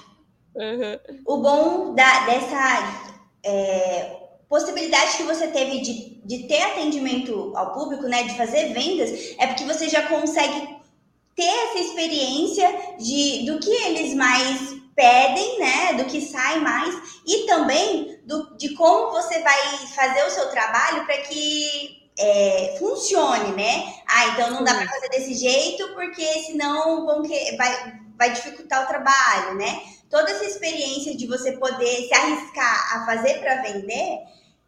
[0.54, 1.20] Uhum.
[1.26, 3.12] O bom da, dessa
[3.44, 9.34] é, possibilidade que você teve de, de ter atendimento ao público, né, de fazer vendas,
[9.38, 10.76] é porque você já consegue
[11.34, 16.94] ter essa experiência de do que eles mais pedem, né, do que sai mais
[17.26, 19.58] e também do, de como você vai
[19.94, 23.94] fazer o seu trabalho para que é, funcione, né?
[24.06, 28.84] Ah, então não dá para fazer desse jeito porque senão vão que, vai, vai dificultar
[28.84, 29.80] o trabalho, né?
[30.10, 34.18] Toda essa experiência de você poder se arriscar a fazer para vender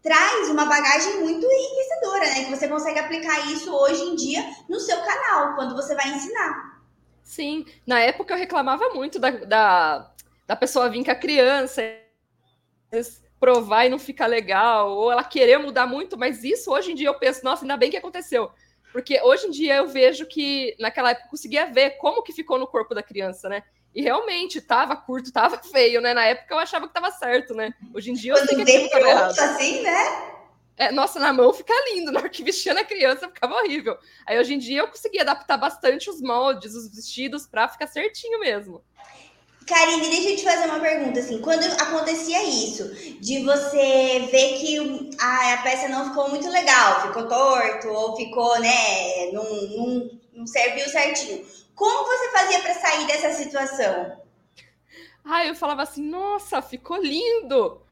[0.02, 2.44] traz uma bagagem muito enriquecedora, né?
[2.44, 6.74] Que você consegue aplicar isso hoje em dia no seu canal, quando você vai ensinar.
[7.22, 10.13] Sim, na época eu reclamava muito da, da
[10.46, 11.82] da pessoa vir com a criança,
[13.40, 17.08] provar e não ficar legal, ou ela querer mudar muito, mas isso hoje em dia
[17.08, 18.50] eu penso, nossa, ainda bem que aconteceu.
[18.92, 22.58] Porque hoje em dia eu vejo que naquela época eu conseguia ver como que ficou
[22.58, 23.64] no corpo da criança, né?
[23.94, 26.14] E realmente tava curto, tava feio, né?
[26.14, 27.74] Na época eu achava que tava certo, né?
[27.92, 29.38] Hoje em dia eu Quando sei que pronto errado.
[29.38, 30.34] assim, né?
[30.76, 33.96] É, nossa, na mão fica lindo, na hora que vestia na criança ficava horrível.
[34.26, 38.40] Aí hoje em dia eu consegui adaptar bastante os moldes, os vestidos para ficar certinho
[38.40, 38.82] mesmo.
[39.66, 45.16] Karine, deixa eu te fazer uma pergunta, assim, quando acontecia isso, de você ver que
[45.18, 50.46] a, a peça não ficou muito legal, ficou torto, ou ficou, né, não, não, não
[50.46, 54.22] serviu certinho, como você fazia para sair dessa situação?
[55.24, 57.82] Ah, eu falava assim, nossa, ficou lindo!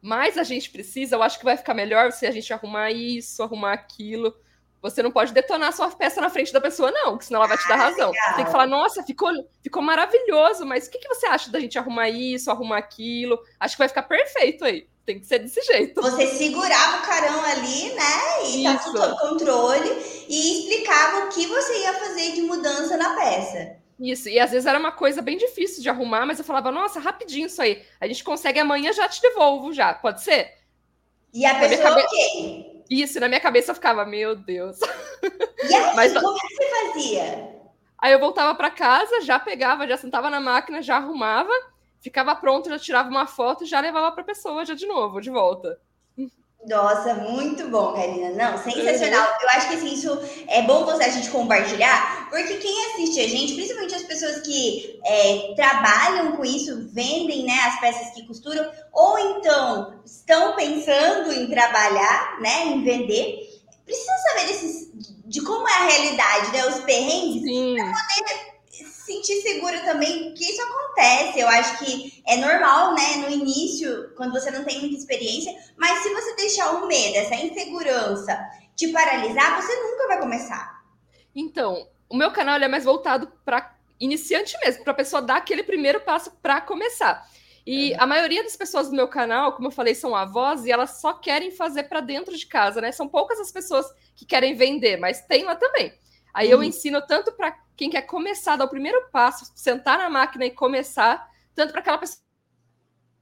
[0.00, 3.42] Mas a gente precisa, eu acho que vai ficar melhor se a gente arrumar isso,
[3.42, 4.34] arrumar aquilo.
[4.82, 7.58] Você não pode detonar sua peça na frente da pessoa, não, porque senão ela vai
[7.58, 8.10] te dar ah, razão.
[8.10, 8.36] Legal.
[8.36, 9.30] Tem que falar, nossa, ficou,
[9.62, 13.38] ficou maravilhoso, mas o que, que você acha da gente arrumar isso, arrumar aquilo?
[13.58, 14.86] Acho que vai ficar perfeito aí.
[15.04, 16.02] Tem que ser desse jeito.
[16.02, 18.44] Você segurava o carão ali, né?
[18.44, 19.88] E tá tudo sob controle
[20.28, 23.76] e explicava o que você ia fazer de mudança na peça.
[23.98, 27.00] Isso, e às vezes era uma coisa bem difícil de arrumar, mas eu falava, nossa,
[27.00, 27.82] rapidinho isso aí.
[28.00, 30.52] A gente consegue amanhã já te devolvo já, pode ser?
[31.32, 32.02] E a pessoa, cabe...
[32.02, 32.75] ok.
[32.90, 34.78] Isso, na minha cabeça eu ficava, meu Deus.
[35.68, 37.56] E aí, Mas, como é que você fazia?
[37.98, 41.52] Aí eu voltava para casa, já pegava, já sentava na máquina, já arrumava,
[42.00, 45.20] ficava pronto, já tirava uma foto e já levava para a pessoa já de novo,
[45.20, 45.80] de volta.
[46.64, 48.30] Nossa, muito bom, Karina.
[48.30, 49.22] Não, sensacional.
[49.22, 49.36] Uhum.
[49.42, 53.28] Eu acho que assim, isso é bom você a gente compartilhar, porque quem assiste a
[53.28, 58.68] gente, principalmente as pessoas que é, trabalham com isso, vendem né, as peças que costuram,
[58.92, 64.90] ou então estão pensando em trabalhar, né, em vender, precisam saber desses,
[65.24, 67.42] de como é a realidade, né, os perrengues,
[67.76, 68.55] para poder
[69.06, 71.38] sentir seguro também que isso acontece.
[71.38, 76.02] Eu acho que é normal, né, no início, quando você não tem muita experiência, mas
[76.02, 78.36] se você deixar o medo, essa insegurança
[78.74, 80.82] te paralisar, você nunca vai começar.
[81.34, 85.62] Então, o meu canal é mais voltado para iniciante mesmo, para a pessoa dar aquele
[85.62, 87.26] primeiro passo para começar.
[87.66, 87.96] E é.
[87.98, 91.14] a maioria das pessoas do meu canal, como eu falei, são avós e elas só
[91.14, 92.92] querem fazer para dentro de casa, né?
[92.92, 95.92] São poucas as pessoas que querem vender, mas tem lá também.
[96.36, 100.44] Aí eu ensino tanto para quem quer começar, dar o primeiro passo, sentar na máquina
[100.44, 102.20] e começar, tanto para aquela pessoa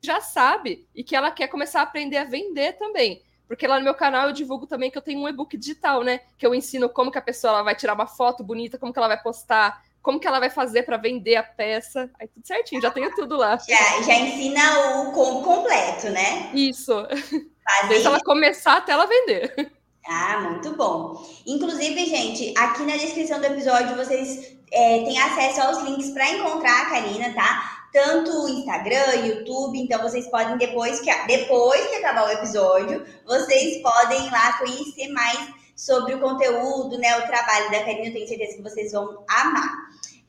[0.00, 3.22] que já sabe e que ela quer começar a aprender a vender também.
[3.46, 6.22] Porque lá no meu canal eu divulgo também que eu tenho um e-book digital, né?
[6.37, 9.07] Que eu ensino como que a pessoa vai tirar uma foto bonita, como que ela
[9.07, 12.11] vai postar, como que ela vai fazer para vender a peça.
[12.18, 13.57] Aí tudo certinho, já tenho tudo lá.
[13.59, 16.50] Já, já ensina o combo completo, né?
[16.53, 16.92] Isso.
[17.07, 17.88] Fazer...
[17.88, 19.72] Desde ela começar até ela vender.
[20.07, 21.27] Ah, muito bom.
[21.47, 26.83] Inclusive, gente, aqui na descrição do episódio vocês é, têm acesso aos links para encontrar
[26.83, 27.87] a Karina, tá?
[27.93, 34.27] Tanto Instagram, YouTube, então vocês podem, depois que, depois que acabar o episódio, vocês podem
[34.27, 35.38] ir lá conhecer mais
[35.77, 37.17] sobre o conteúdo, né?
[37.19, 39.85] O trabalho da Karina, eu tenho certeza que vocês vão amar.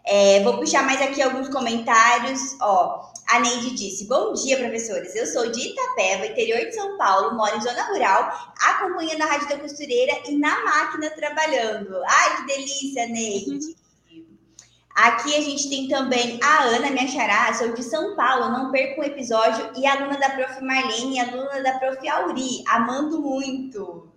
[0.05, 2.55] É, vou puxar mais aqui alguns comentários.
[2.61, 5.15] Ó, a Neide disse: Bom dia, professores.
[5.15, 9.49] Eu sou de Itapeva, interior de São Paulo, moro em zona rural, acompanhando a Rádio
[9.49, 11.95] da Costureira e na máquina trabalhando.
[12.05, 13.75] Ai, que delícia, Neide.
[14.95, 19.01] Aqui a gente tem também a Ana, minha xará, sou de São Paulo, não perco
[19.01, 20.63] um episódio, e aluna da Prof.
[20.63, 22.07] Marlene aluna da Prof.
[22.07, 24.14] Auri, amando muito.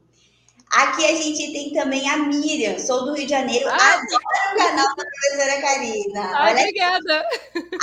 [0.71, 4.23] Aqui a gente tem também a Miriam, sou do Rio de Janeiro, ah, adoro
[4.55, 6.43] o canal da professora Karina.
[6.43, 7.27] Olha obrigada.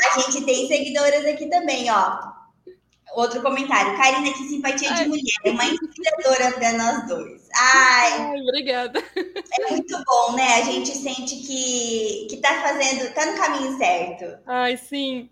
[0.04, 2.36] A gente tem seguidoras aqui também, ó.
[3.16, 3.98] Outro comentário.
[3.98, 5.04] Karina, que simpatia Ai.
[5.04, 7.48] de mulher, uma inspiradora para nós dois.
[7.56, 9.04] Ai, Ai, obrigada.
[9.16, 10.56] É muito bom, né?
[10.56, 14.38] A gente sente que, que tá fazendo, tá no caminho certo.
[14.46, 15.30] Ai, sim.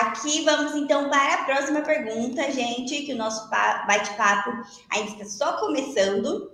[0.00, 4.50] Aqui vamos então para a próxima pergunta, gente, que o nosso bate-papo
[4.90, 6.51] ainda está só começando.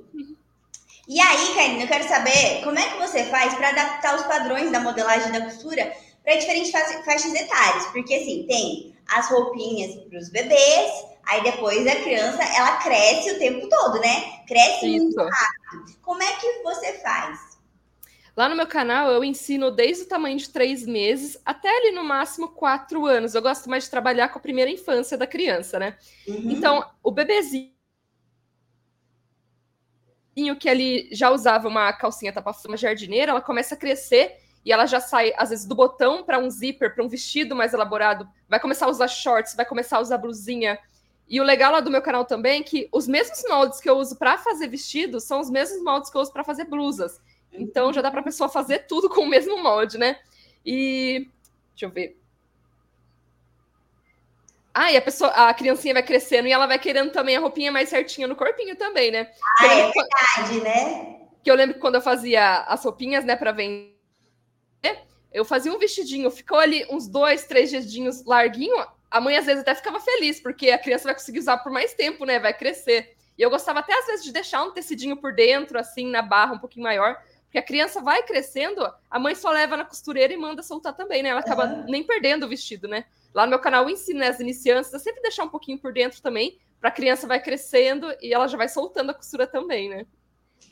[1.08, 4.70] E aí, Karina, eu quero saber como é que você faz para adaptar os padrões
[4.70, 5.90] da modelagem da costura
[6.22, 7.86] para diferentes faixas etárias.
[7.86, 10.92] Porque, assim, tem as roupinhas para os bebês,
[11.26, 14.44] aí depois a criança, ela cresce o tempo todo, né?
[14.46, 15.04] Cresce Isso.
[15.04, 15.98] muito rápido.
[16.02, 17.56] Como é que você faz?
[18.36, 22.04] Lá no meu canal eu ensino desde o tamanho de três meses até ali no
[22.04, 23.34] máximo quatro anos.
[23.34, 25.96] Eu gosto mais de trabalhar com a primeira infância da criança, né?
[26.26, 26.50] Uhum.
[26.50, 27.77] Então, o bebezinho
[30.56, 34.86] que ele já usava uma calcinha tapa uma jardineira, ela começa a crescer e ela
[34.86, 38.60] já sai, às vezes, do botão para um zíper, para um vestido mais elaborado, vai
[38.60, 40.78] começar a usar shorts, vai começar a usar blusinha.
[41.28, 43.96] E o legal lá do meu canal também é que os mesmos moldes que eu
[43.96, 47.20] uso para fazer vestidos são os mesmos moldes que eu uso para fazer blusas.
[47.52, 50.18] Então já dá para a pessoa fazer tudo com o mesmo molde, né?
[50.64, 51.28] E
[51.70, 52.18] deixa eu ver.
[54.80, 57.72] Ah, e a pessoa, a criancinha vai crescendo e ela vai querendo também a roupinha
[57.72, 59.28] mais certinha no corpinho também, né?
[59.60, 61.16] Ah, é verdade, né?
[61.42, 63.90] Que eu lembro que quando eu fazia as roupinhas, né, para vender,
[65.32, 68.76] eu fazia um vestidinho, ficou ali uns dois, três dias larguinho.
[69.10, 71.92] A mãe às vezes até ficava feliz, porque a criança vai conseguir usar por mais
[71.94, 72.38] tempo, né?
[72.38, 73.16] Vai crescer.
[73.36, 76.54] E eu gostava até às vezes de deixar um tecidinho por dentro, assim, na barra,
[76.54, 80.36] um pouquinho maior, porque a criança vai crescendo, a mãe só leva na costureira e
[80.36, 81.30] manda soltar também, né?
[81.30, 81.84] Ela acaba uhum.
[81.88, 83.06] nem perdendo o vestido, né?
[83.34, 85.92] Lá no meu canal eu ensino né, as iniciantes a sempre deixar um pouquinho por
[85.92, 89.88] dentro também, para a criança vai crescendo e ela já vai soltando a costura também,
[89.88, 90.06] né?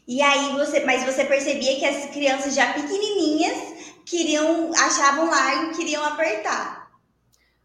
[0.07, 3.57] E aí você, mas você percebia que as crianças já pequenininhas
[4.05, 6.90] queriam, achavam largo, queriam apertar.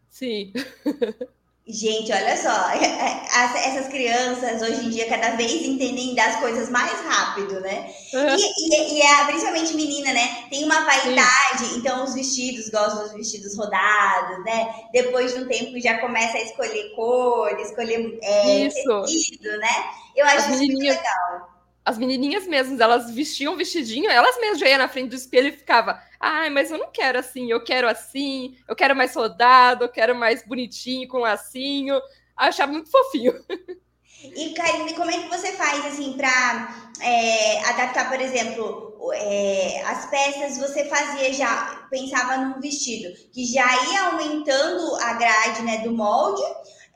[0.09, 0.51] Sim.
[1.71, 2.51] Gente, olha só,
[3.55, 7.89] essas crianças hoje em dia cada vez entendem das coisas mais rápido, né?
[8.13, 8.35] Uhum.
[8.35, 10.47] E, e, e é, principalmente menina, né?
[10.49, 11.77] Tem uma vaidade, Sim.
[11.77, 14.69] então os vestidos, gostam dos vestidos rodados, né?
[14.91, 19.85] Depois de um tempo já começa a escolher cor, escolher é, tecido, né?
[20.13, 21.51] Eu acho isso muito legal
[21.83, 25.51] as menininhas mesmas, elas vestiam vestidinho, elas mesmas já iam na frente do espelho e
[25.51, 29.89] ficava, ai, mas eu não quero assim, eu quero assim, eu quero mais rodado, eu
[29.89, 31.95] quero mais bonitinho, com lacinho.
[31.95, 32.01] Eu
[32.37, 33.33] achava muito fofinho.
[34.23, 40.05] E, Karine, como é que você faz, assim, para é, adaptar, por exemplo, é, as
[40.11, 45.91] peças você fazia já, pensava num vestido, que já ia aumentando a grade, né, do
[45.91, 46.43] molde,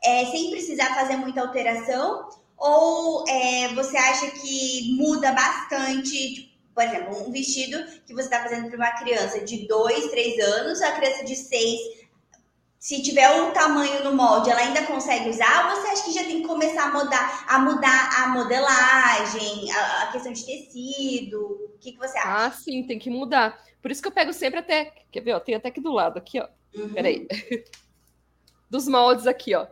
[0.03, 6.83] é, sem precisar fazer muita alteração, ou é, você acha que muda bastante, tipo, por
[6.83, 10.91] exemplo, um vestido que você está fazendo para uma criança de 2, 3 anos, a
[10.91, 11.79] criança de 6,
[12.77, 15.69] se tiver um tamanho no molde, ela ainda consegue usar?
[15.69, 20.03] Ou você acha que já tem que começar a mudar a, mudar a modelagem, a,
[20.03, 21.41] a questão de tecido?
[21.41, 22.45] O que, que você acha?
[22.45, 23.59] Ah, sim, tem que mudar.
[23.81, 24.93] Por isso que eu pego sempre até.
[25.11, 25.33] Quer ver?
[25.33, 26.47] Ó, tem até aqui do lado, aqui, ó.
[26.75, 26.93] Uhum.
[26.93, 27.27] Peraí.
[28.69, 29.65] Dos moldes aqui, ó.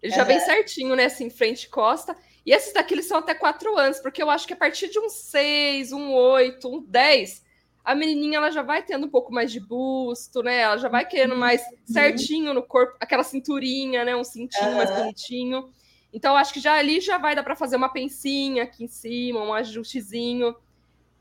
[0.00, 0.18] Ele uhum.
[0.18, 1.06] já vem certinho, né?
[1.06, 2.16] Assim, frente e costa.
[2.44, 4.98] E esses daqui eles são até quatro anos, porque eu acho que a partir de
[4.98, 7.44] um seis, um oito, um dez,
[7.84, 10.58] a menininha ela já vai tendo um pouco mais de busto, né?
[10.60, 11.38] Ela já vai querendo uhum.
[11.38, 14.14] mais certinho no corpo, aquela cinturinha, né?
[14.14, 14.76] Um cintinho uhum.
[14.76, 15.70] mais bonitinho.
[16.12, 18.88] Então, eu acho que já ali já vai dar para fazer uma pencinha aqui em
[18.88, 20.54] cima, um ajustezinho.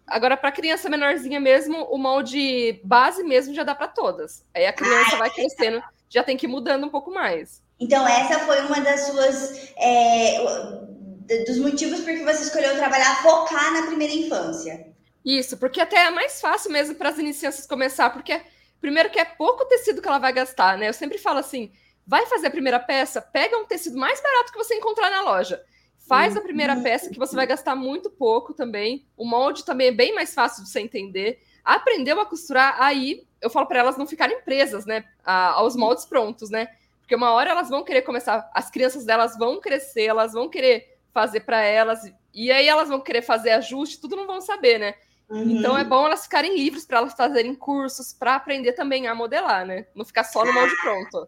[0.05, 4.43] Agora, para criança menorzinha mesmo, o molde base mesmo já dá para todas.
[4.53, 7.61] Aí a criança vai crescendo, já tem que ir mudando um pouco mais.
[7.79, 9.71] Então, essa foi uma das suas.
[9.77, 10.43] É,
[11.45, 14.87] dos motivos por que você escolheu trabalhar, focar na primeira infância.
[15.23, 18.41] Isso, porque até é mais fácil mesmo para as iniciantes começar, porque
[18.79, 20.87] primeiro que é pouco tecido que ela vai gastar, né?
[20.87, 21.71] Eu sempre falo assim,
[22.07, 25.61] vai fazer a primeira peça, pega um tecido mais barato que você encontrar na loja.
[26.07, 29.05] Faz a primeira peça, que você vai gastar muito pouco também.
[29.15, 31.39] O molde também é bem mais fácil de você entender.
[31.63, 36.49] Aprendeu a costurar, aí eu falo para elas não ficarem presas, né, aos moldes prontos,
[36.49, 36.67] né?
[36.99, 40.88] Porque uma hora elas vão querer começar, as crianças delas vão crescer, elas vão querer
[41.13, 41.99] fazer para elas,
[42.33, 44.95] e aí elas vão querer fazer ajuste, tudo não vão saber, né?
[45.29, 45.59] Uhum.
[45.59, 49.65] Então é bom elas ficarem livres para elas fazerem cursos para aprender também a modelar,
[49.65, 49.85] né?
[49.95, 51.27] Não ficar só no molde pronto.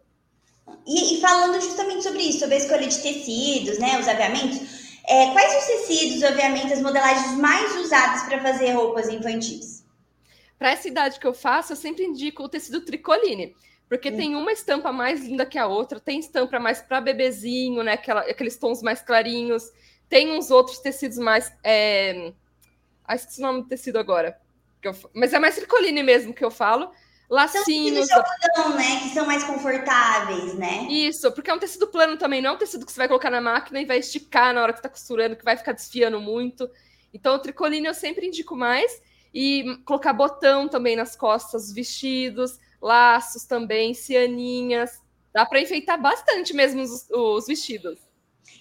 [0.86, 5.30] E, e, falando justamente sobre isso, sobre a escolha de tecidos, né, os aviamentos, é,
[5.32, 9.84] quais os tecidos, obviamente, as modelagens mais usadas para fazer roupas infantis?
[10.58, 13.54] Para essa idade que eu faço, eu sempre indico o tecido tricoline,
[13.92, 14.16] porque hum.
[14.16, 18.22] tem uma estampa mais linda que a outra, tem estampa mais para bebezinho, né, aquela,
[18.22, 19.70] aqueles tons mais clarinhos,
[20.08, 21.52] tem uns outros tecidos mais.
[21.62, 22.32] É...
[23.04, 24.40] Ah, esqueci o nome do tecido agora.
[24.82, 24.96] Eu...
[25.12, 26.90] Mas é mais tricoline mesmo que eu falo
[27.28, 28.08] lacinhos.
[28.08, 29.00] São de algodão, né?
[29.02, 30.86] Que são mais confortáveis, né?
[30.88, 33.28] Isso, porque é um tecido plano também, não é um tecido que você vai colocar
[33.28, 36.66] na máquina e vai esticar na hora que tá costurando, que vai ficar desfiando muito.
[37.12, 39.02] Então, o tricoline eu sempre indico mais.
[39.34, 45.00] E colocar botão também nas costas, vestidos, laços também, cianinhas.
[45.32, 47.98] Dá para enfeitar bastante mesmo os, os, vestidos.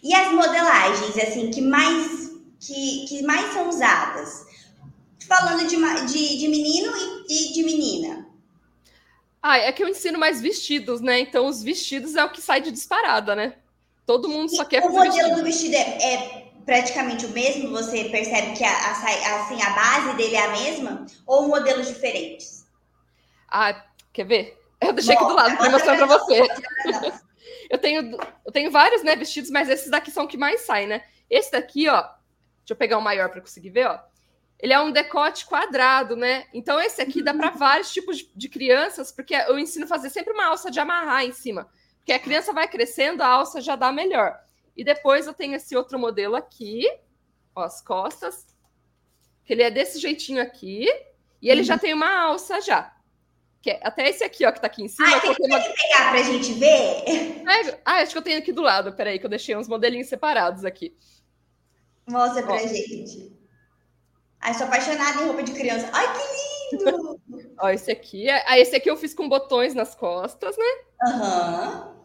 [0.02, 4.46] E as modelagens, assim, que mais, que, que mais são usadas?
[5.28, 6.94] Falando de, de, de menino
[7.28, 8.28] e, e de menina.
[9.42, 11.20] Ah, é que eu ensino mais vestidos, né?
[11.20, 13.56] Então os vestidos é o que sai de disparada, né?
[14.06, 15.36] Todo mundo e só quer O modelo vestido.
[15.36, 17.70] do vestido é, é, praticamente o mesmo?
[17.70, 21.06] Você percebe que a, a, assim, a base dele é a mesma?
[21.26, 22.66] Ou modelos diferentes?
[23.50, 23.74] Ah,
[24.12, 24.60] quer ver?
[24.80, 26.42] Eu deixei Bom, aqui do lado para mostrar para você.
[27.70, 30.88] eu, tenho, eu tenho vários né, vestidos, mas esses daqui são os que mais saem,
[30.88, 31.04] né?
[31.30, 32.02] Esse daqui, ó.
[32.02, 34.00] Deixa eu pegar o um maior para conseguir ver, ó
[34.62, 36.46] ele é um decote quadrado, né?
[36.54, 40.12] Então esse aqui dá para vários tipos de, de, crianças, porque eu ensino a fazer
[40.12, 43.76] sempre uma alça de amarrar em cima, porque a criança vai crescendo, a alça já
[43.76, 44.40] dá melhor.
[44.78, 46.88] E depois eu tenho esse outro modelo aqui,
[47.56, 48.46] ó, as costas,
[49.44, 50.88] que ele é desse jeitinho aqui,
[51.42, 51.66] e ele uhum.
[51.66, 52.96] já tem uma alça já.
[53.62, 55.08] Que é, até esse aqui, ó, que tá aqui em cima.
[55.08, 55.60] Ah, tem, uma...
[55.60, 57.44] que pegar pra gente ver?
[57.86, 60.66] Ah, acho que eu tenho aqui do lado, peraí, que eu deixei uns modelinhos separados
[60.66, 60.98] aqui.
[62.10, 62.58] Mostra pra ó.
[62.58, 63.32] gente.
[64.40, 65.88] Ai, sou apaixonada em roupa de criança.
[65.94, 67.22] Ai, que lindo!
[67.60, 68.60] Ó, esse aqui, é...
[68.60, 70.66] esse aqui eu fiz com botões nas costas, né?
[71.08, 71.86] Aham.
[71.86, 72.02] Uhum.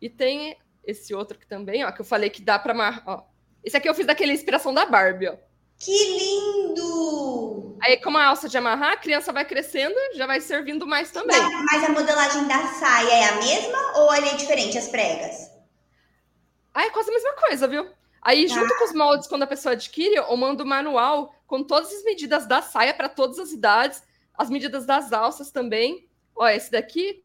[0.00, 3.02] E tem esse outro aqui também, ó, que eu falei que dá pra mar...
[3.06, 3.24] ó.
[3.64, 5.36] Esse aqui eu fiz daquela inspiração da Barbie, ó.
[5.80, 7.78] Que lindo!
[7.80, 11.40] Aí, como a alça de amarrar, a criança vai crescendo, já vai servindo mais também.
[11.72, 15.50] Mas, a modelagem da saia é a mesma ou ele é diferente, as pregas?
[16.74, 17.90] Ah, é quase a mesma coisa, viu?
[18.20, 18.54] Aí, tá.
[18.56, 22.04] junto com os moldes, quando a pessoa adquire, eu mando o manual com todas as
[22.04, 24.02] medidas da saia para todas as idades,
[24.34, 26.06] as medidas das alças também.
[26.36, 27.24] Ó, esse daqui.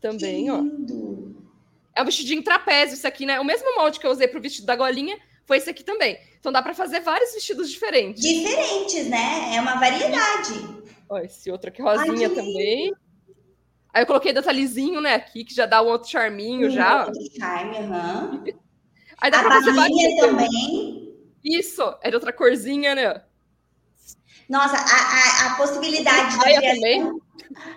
[0.00, 0.62] Também, ó.
[1.96, 3.40] É um vestidinho trapézio, isso aqui, né?
[3.40, 6.18] O mesmo molde que eu usei para o vestido da golinha foi esse aqui também.
[6.38, 8.22] Então dá para fazer vários vestidos diferentes.
[8.22, 9.54] Diferentes, né?
[9.54, 10.84] É uma variedade.
[11.08, 12.92] Ó, esse outro aqui rosinha Ai, também.
[13.92, 17.06] Aí eu coloquei detalhezinho, né, aqui, que já dá um outro charminho um já.
[17.06, 18.30] Outro charme, aham.
[18.32, 18.58] Uhum.
[19.18, 21.14] Aí dá a pra fazer várias também.
[21.44, 23.22] Isso, é de outra corzinha, né?
[24.48, 27.20] Nossa, a, a, a possibilidade de saia também.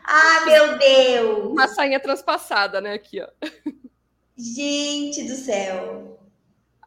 [0.03, 1.51] Ah, meu Deus!
[1.51, 2.93] Uma sainha transpassada, né?
[2.93, 3.27] Aqui, ó.
[4.35, 6.19] Gente do céu!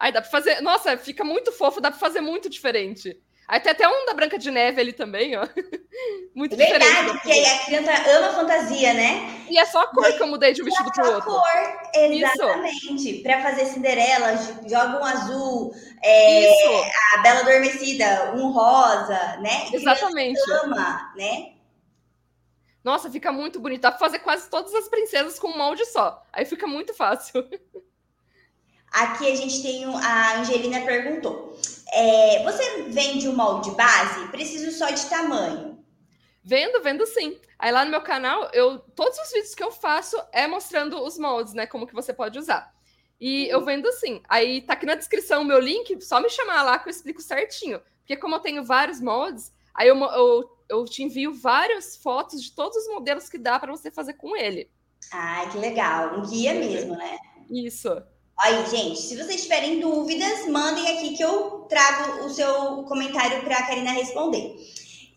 [0.01, 0.63] Aí dá pra fazer.
[0.63, 3.21] Nossa, fica muito fofo, dá pra fazer muito diferente.
[3.47, 5.45] Aí tem até um da Branca de Neve ali também, ó.
[6.33, 7.11] Muito Verdade, diferente.
[7.11, 9.45] porque aí a criança ama fantasia, né?
[9.51, 11.31] E é só a cor e que eu mudei de um vestido pro outro.
[11.33, 13.15] Só a cor, exatamente.
[13.25, 14.37] Para fazer Cinderela,
[14.69, 16.49] joga um azul, é,
[17.15, 19.69] a Bela Adormecida, um rosa, né?
[19.73, 20.41] E exatamente.
[20.63, 21.55] ama, né?
[22.85, 23.83] Nossa, fica muito bonito.
[23.83, 26.23] Dá pra fazer quase todas as princesas com um molde só.
[26.33, 27.45] Aí fica muito fácil.
[28.91, 31.57] Aqui a gente tem a Angelina perguntou:
[31.93, 34.29] é, você vende o molde base?
[34.29, 35.79] Preciso só de tamanho.
[36.43, 37.39] Vendo, vendo sim.
[37.59, 41.19] Aí lá no meu canal, eu todos os vídeos que eu faço é mostrando os
[41.19, 41.67] moldes, né?
[41.67, 42.75] Como que você pode usar.
[43.21, 44.23] E eu vendo sim.
[44.29, 47.21] Aí tá aqui na descrição o meu link, só me chamar lá que eu explico
[47.21, 47.81] certinho.
[47.99, 52.53] Porque como eu tenho vários moldes, aí eu, eu, eu te envio várias fotos de
[52.53, 54.71] todos os modelos que dá para você fazer com ele.
[55.13, 56.19] Ai, que legal.
[56.19, 57.19] Um guia mesmo, né?
[57.51, 57.91] Isso.
[58.43, 63.59] Aí, gente, se vocês tiverem dúvidas, mandem aqui que eu trago o seu comentário para
[63.59, 64.57] a Karina responder.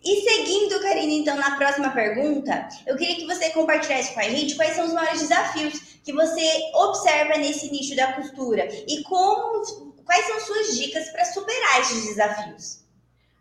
[0.03, 4.55] E seguindo, Karina, então, na próxima pergunta, eu queria que você compartilhasse com a gente
[4.55, 9.63] quais são os maiores desafios que você observa nesse nicho da costura e como,
[10.03, 12.83] quais são suas dicas para superar esses desafios.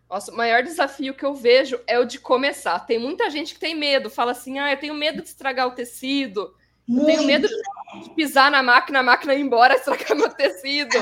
[0.08, 2.78] Nossa, o maior desafio que eu vejo é o de começar.
[2.80, 5.74] Tem muita gente que tem medo, fala assim: ah, eu tenho medo de estragar o
[5.74, 6.54] tecido,
[6.86, 10.96] Muito, tenho medo de pisar na máquina, a máquina ir embora, estragar meu tecido.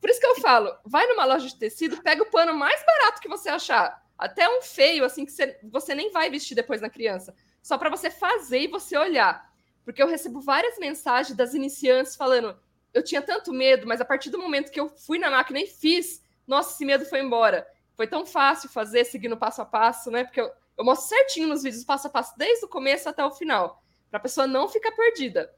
[0.00, 3.20] Por isso que eu falo, vai numa loja de tecido, pega o pano mais barato
[3.20, 4.02] que você achar.
[4.18, 7.34] Até um feio, assim, que você, você nem vai vestir depois na criança.
[7.62, 9.50] Só para você fazer e você olhar.
[9.84, 12.58] Porque eu recebo várias mensagens das iniciantes falando:
[12.92, 15.66] eu tinha tanto medo, mas a partir do momento que eu fui na máquina e
[15.66, 17.66] fiz, nossa, esse medo foi embora.
[17.96, 20.24] Foi tão fácil fazer, seguindo passo a passo, né?
[20.24, 23.30] Porque eu, eu mostro certinho nos vídeos, passo a passo, desde o começo até o
[23.30, 23.83] final,
[24.14, 25.50] para a pessoa não ficar perdida.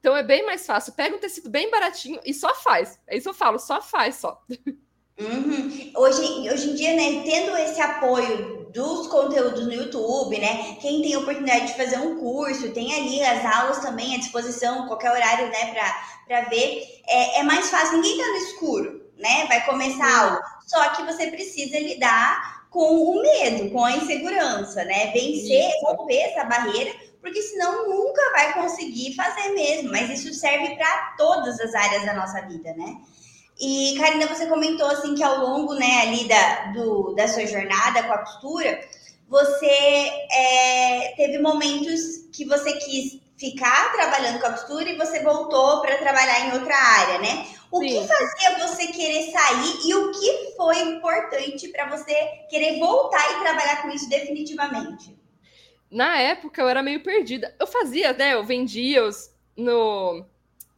[0.00, 0.92] Então é bem mais fácil.
[0.94, 2.98] Pega um tecido bem baratinho e só faz.
[3.06, 4.42] É isso que eu falo, só faz só.
[5.18, 5.92] Uhum.
[5.96, 11.14] Hoje, hoje em dia, né, tendo esse apoio dos conteúdos no YouTube, né, quem tem
[11.14, 15.46] a oportunidade de fazer um curso, tem ali as aulas também à disposição, qualquer horário,
[15.46, 15.74] né,
[16.26, 20.34] para ver, é, é mais fácil, ninguém tá no escuro, né, vai começar uhum.
[20.34, 26.18] algo, só que você precisa lidar com o medo, com a insegurança, né, vencer, romper
[26.18, 26.92] essa barreira,
[27.26, 32.14] porque senão nunca vai conseguir fazer mesmo, mas isso serve para todas as áreas da
[32.14, 33.00] nossa vida, né.
[33.58, 38.04] E, Karina, você comentou assim que ao longo né, ali da, do, da sua jornada
[38.04, 38.80] com a costura,
[39.28, 45.80] você é, teve momentos que você quis ficar trabalhando com a costura e você voltou
[45.80, 47.44] para trabalhar em outra área, né?
[47.72, 47.88] O Sim.
[47.88, 52.14] que fazia você querer sair e o que foi importante para você
[52.48, 55.25] querer voltar e trabalhar com isso definitivamente?
[55.90, 57.54] Na época eu era meio perdida.
[57.58, 58.34] Eu fazia, né?
[58.34, 60.24] Eu vendia os, no,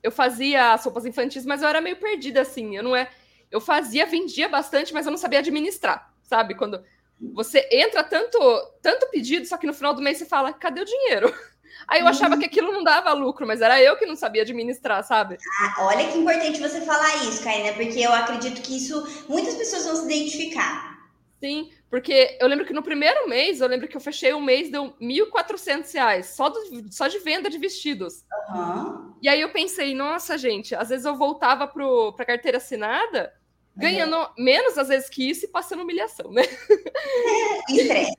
[0.03, 2.77] eu fazia as roupas infantis, mas eu era meio perdida, assim.
[2.77, 3.11] Eu não é.
[3.51, 6.55] Eu fazia, vendia bastante, mas eu não sabia administrar, sabe?
[6.55, 6.85] Quando
[7.33, 8.39] você entra tanto,
[8.83, 11.35] tanto pedido, só que no final do mês você fala, cadê o dinheiro?
[11.87, 15.03] Aí eu achava que aquilo não dava lucro, mas era eu que não sabia administrar,
[15.05, 15.39] sabe?
[15.61, 19.85] Ah, olha que importante você falar isso, Karina, porque eu acredito que isso muitas pessoas
[19.85, 20.99] vão se identificar.
[21.41, 24.71] Sim, porque eu lembro que no primeiro mês, eu lembro que eu fechei um mês,
[24.71, 28.25] deu R$ 1.400 só, do, só de venda de vestidos.
[28.51, 29.15] Uhum.
[29.23, 31.85] E aí eu pensei, nossa, gente, às vezes eu voltava para
[32.19, 33.33] a carteira assinada
[33.79, 34.27] ganhando uhum.
[34.37, 36.43] menos às vezes que isso e passando humilhação, né?
[37.71, 38.17] Estresse.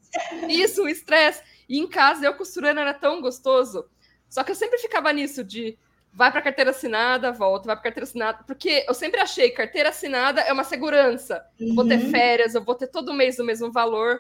[0.48, 1.44] isso, o estresse.
[1.68, 3.86] E em casa eu costurando era tão gostoso.
[4.30, 5.78] Só que eu sempre ficava nisso de
[6.12, 9.90] vai para carteira assinada, volta, vai para carteira assinada, porque eu sempre achei que carteira
[9.90, 11.46] assinada é uma segurança.
[11.60, 11.76] Uhum.
[11.76, 12.10] Vou ter uhum.
[12.12, 14.20] férias, eu vou ter todo mês o mesmo valor.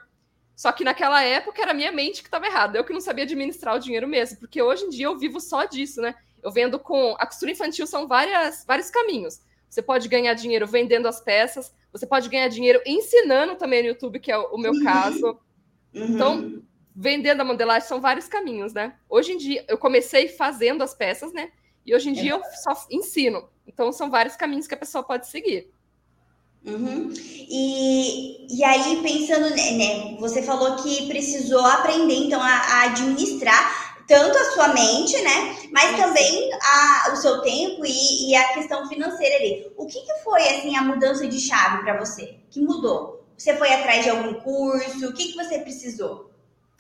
[0.56, 3.24] Só que naquela época era a minha mente que estava errada, eu que não sabia
[3.24, 6.16] administrar o dinheiro mesmo, porque hoje em dia eu vivo só disso, né?
[6.44, 9.40] Eu vendo com a costura infantil são várias, vários caminhos.
[9.70, 14.20] Você pode ganhar dinheiro vendendo as peças, você pode ganhar dinheiro ensinando também no YouTube,
[14.20, 14.84] que é o meu uhum.
[14.84, 15.40] caso.
[15.94, 16.06] Uhum.
[16.06, 16.64] Então,
[16.96, 18.96] vendendo a modelagem são vários caminhos, né?
[19.10, 21.52] Hoje em dia, eu comecei fazendo as peças, né?
[21.86, 23.50] E hoje em dia eu só ensino.
[23.68, 25.72] Então, são vários caminhos que a pessoa pode seguir.
[26.66, 27.14] Uhum.
[27.16, 33.90] E, e aí, pensando, né, né, você falou que precisou aprender, então, a, a administrar
[34.08, 35.98] tanto a sua mente, né, mas Isso.
[35.98, 39.72] também a, o seu tempo e, e, a questão financeira ali.
[39.78, 42.40] O que, que foi, assim, a mudança de chave para você?
[42.50, 43.24] que mudou?
[43.38, 45.08] Você foi atrás de algum curso?
[45.08, 46.32] O que, que você precisou?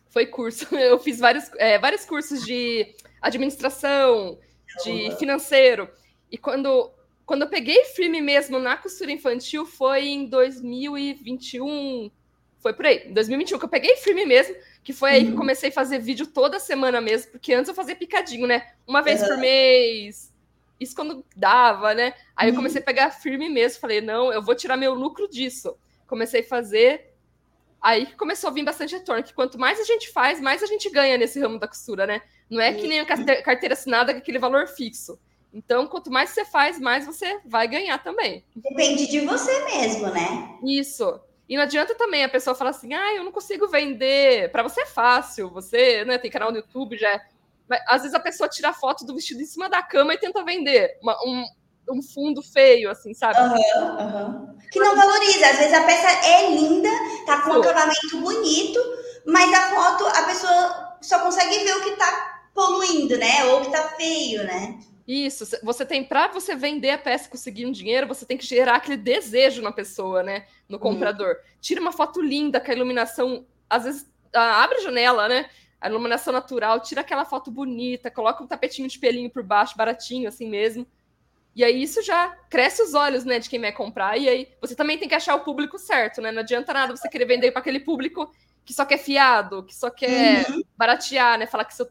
[0.09, 0.67] Foi curso.
[0.75, 4.37] Eu fiz vários, é, vários cursos de administração,
[4.83, 5.89] de financeiro.
[6.31, 6.91] E quando,
[7.25, 12.11] quando eu peguei firme mesmo na costura infantil foi em 2021.
[12.59, 14.53] Foi por aí, em 2021, que eu peguei firme mesmo,
[14.83, 15.37] que foi aí que uhum.
[15.37, 18.73] comecei a fazer vídeo toda semana mesmo, porque antes eu fazia picadinho, né?
[18.85, 20.33] Uma vez por mês.
[20.77, 22.13] Isso quando dava, né?
[22.35, 22.57] Aí eu uhum.
[22.57, 25.77] comecei a pegar firme mesmo, falei, não, eu vou tirar meu lucro disso.
[26.05, 27.09] Comecei a fazer
[27.81, 30.65] aí que começou a vir bastante retorno, que quanto mais a gente faz, mais a
[30.65, 32.21] gente ganha nesse ramo da costura, né?
[32.49, 35.19] Não é que nem a carteira assinada com aquele valor fixo.
[35.53, 38.43] Então, quanto mais você faz, mais você vai ganhar também.
[38.55, 40.57] Depende de você mesmo, né?
[40.63, 41.19] Isso.
[41.47, 44.51] E não adianta também a pessoa falar assim, ah, eu não consigo vender.
[44.51, 47.21] Para você é fácil, você né, tem canal no YouTube, já é...
[47.67, 50.17] Mas, às vezes a pessoa tira a foto do vestido em cima da cama e
[50.17, 51.45] tenta vender uma, um,
[51.91, 53.39] um fundo feio, assim, sabe?
[53.39, 54.57] Uhum, uhum.
[54.71, 55.47] Que não valoriza.
[55.47, 56.89] Às vezes a peça é linda,
[57.25, 58.79] tá com um acabamento bonito,
[59.25, 63.45] mas a foto, a pessoa só consegue ver o que tá poluindo, né?
[63.45, 64.77] Ou que tá feio, né?
[65.07, 68.45] Isso, você tem para você vender a peça e conseguir um dinheiro, você tem que
[68.45, 70.45] gerar aquele desejo na pessoa, né?
[70.67, 70.83] No uhum.
[70.83, 71.37] comprador.
[71.61, 75.49] Tira uma foto linda com a iluminação, às vezes abre a janela, né?
[75.81, 80.27] A iluminação natural, tira aquela foto bonita, coloca um tapetinho de pelinho por baixo, baratinho
[80.27, 80.85] assim mesmo.
[81.55, 84.17] E aí isso já cresce os olhos, né, de quem vai comprar.
[84.17, 86.31] E aí você também tem que achar o público certo, né?
[86.31, 88.31] Não adianta nada você querer vender para aquele público
[88.63, 90.61] que só quer fiado, que só quer uhum.
[90.77, 91.47] baratear, né?
[91.47, 91.89] Falar que seu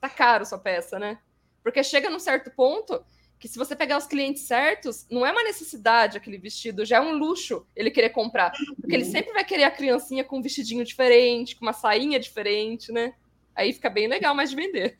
[0.00, 1.18] tá caro sua peça, né?
[1.62, 3.02] Porque chega num certo ponto
[3.38, 7.00] que se você pegar os clientes certos, não é uma necessidade aquele vestido, já é
[7.00, 8.52] um luxo ele querer comprar.
[8.78, 12.92] Porque ele sempre vai querer a criancinha com um vestidinho diferente, com uma sainha diferente,
[12.92, 13.14] né?
[13.54, 14.94] Aí fica bem legal mais de vender.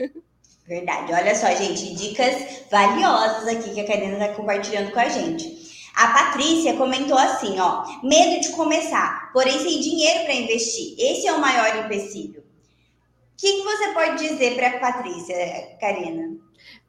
[0.66, 1.12] Verdade.
[1.12, 5.68] Olha só, gente, dicas valiosas aqui que a Karina está compartilhando com a gente.
[5.94, 10.94] A Patrícia comentou assim, ó, medo de começar, porém sem dinheiro para investir.
[10.98, 12.39] Esse é o maior empecilho.
[13.40, 15.34] O que, você pode dizer para a Patrícia,
[15.80, 16.36] Karina?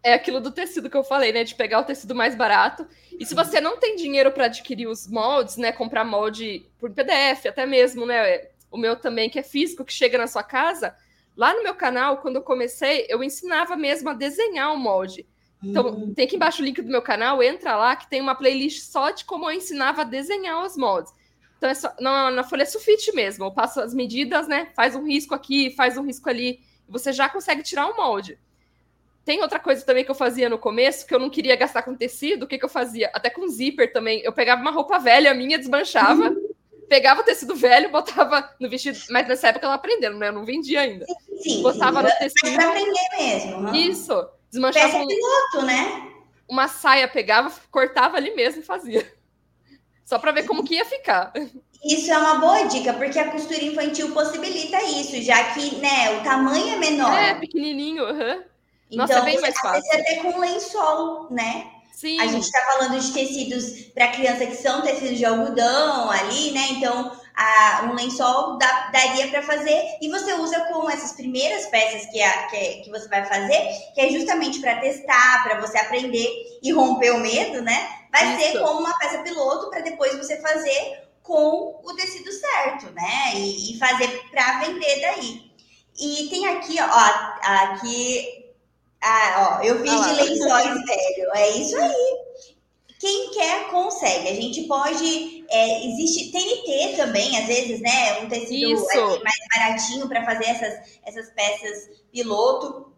[0.03, 1.45] É aquilo do tecido que eu falei, né?
[1.45, 2.85] De pegar o tecido mais barato.
[3.17, 5.71] E se você não tem dinheiro para adquirir os moldes, né?
[5.71, 8.49] Comprar molde por PDF, até mesmo, né?
[8.69, 10.93] O meu também, que é físico, que chega na sua casa.
[11.37, 15.25] Lá no meu canal, quando eu comecei, eu ensinava mesmo a desenhar o molde.
[15.63, 16.13] Então, uhum.
[16.13, 19.11] tem aqui embaixo o link do meu canal, entra lá, que tem uma playlist só
[19.11, 21.13] de como eu ensinava a desenhar os moldes.
[21.61, 24.69] Então, é só, na, na folha sulfite mesmo, eu passo as medidas, né?
[24.75, 26.59] Faz um risco aqui, faz um risco ali,
[26.89, 28.39] você já consegue tirar o molde.
[29.23, 31.93] Tem outra coisa também que eu fazia no começo, que eu não queria gastar com
[31.93, 33.11] tecido, o que, que eu fazia?
[33.13, 34.21] Até com zíper também.
[34.23, 36.49] Eu pegava uma roupa velha minha, desmanchava, uhum.
[36.89, 38.97] pegava o tecido velho, botava no vestido.
[39.11, 40.29] Mas nessa época eu aprendendo, né?
[40.29, 41.05] Eu não vendia ainda.
[41.05, 41.61] Sim, sim.
[41.61, 42.55] Botava no tecido.
[42.55, 43.57] Pra aprender mesmo.
[43.67, 43.75] Uhum.
[43.75, 46.11] Isso Desmanchava um, piloto, né?
[46.49, 49.07] Uma saia, pegava, cortava ali mesmo e fazia.
[50.05, 51.31] Só para ver como que ia ficar.
[51.83, 56.23] Isso é uma boa dica, porque a costura infantil possibilita isso, já que né, o
[56.23, 57.13] tamanho é menor.
[57.13, 58.03] É, pequenininho.
[58.03, 58.43] Uhum.
[58.91, 59.93] Nossa, é então, é bem mais fácil.
[59.93, 61.71] até com lençol, né?
[61.93, 62.19] Sim.
[62.19, 66.67] A gente está falando de tecidos para criança que são tecidos de algodão ali, né?
[66.71, 72.05] Então, a, um lençol dá, daria para fazer e você usa com essas primeiras peças
[72.11, 73.61] que, a, que, que você vai fazer,
[73.93, 78.00] que é justamente para testar, para você aprender e romper o medo, né?
[78.11, 78.51] Vai Isso.
[78.51, 83.35] ser como uma peça piloto para depois você fazer com o tecido certo, né?
[83.35, 85.51] E, e fazer para vender daí.
[85.99, 86.85] E tem aqui, ó,
[87.43, 88.41] aqui
[89.01, 91.31] ah, ó, eu fiz ah, de lençóis velho.
[91.33, 92.17] É isso aí.
[92.99, 94.29] Quem quer consegue.
[94.29, 95.43] A gente pode.
[95.49, 98.21] É, existe TNT também, às vezes, né?
[98.21, 98.79] Um tecido
[99.23, 102.90] mais baratinho para fazer essas, essas peças piloto.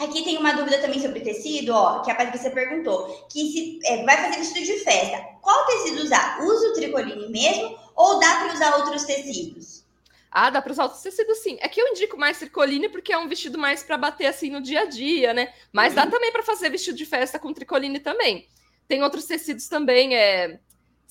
[0.00, 3.26] Aqui tem uma dúvida também sobre tecido, ó, que a Patrícia perguntou.
[3.30, 6.42] Que se é, vai fazer vestido de festa, qual tecido usar?
[6.42, 9.84] Usa o tricoline mesmo ou dá para usar outros tecidos?
[10.30, 11.56] Ah, dá para usar outros tecidos sim.
[11.60, 14.60] É que eu indico mais tricoline porque é um vestido mais para bater assim no
[14.60, 15.54] dia a dia, né?
[15.72, 15.96] Mas uhum.
[15.96, 18.48] dá também para fazer vestido de festa com tricoline também.
[18.88, 20.58] Tem outros tecidos também, é,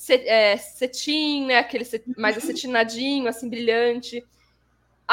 [0.09, 1.59] é cetim, né?
[1.59, 4.21] Aquele cet, mais acetinadinho, assim, brilhante.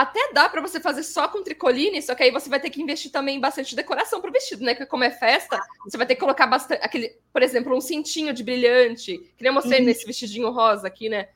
[0.01, 2.81] Até dá para você fazer só com tricoline, só que aí você vai ter que
[2.81, 4.75] investir também bastante decoração para o vestido, né?
[4.75, 8.33] Que como é festa, você vai ter que colocar bastante, aquele, por exemplo, um cintinho
[8.33, 9.85] de brilhante, que nem eu mostrei uhum.
[9.85, 11.29] nesse vestidinho rosa aqui, né?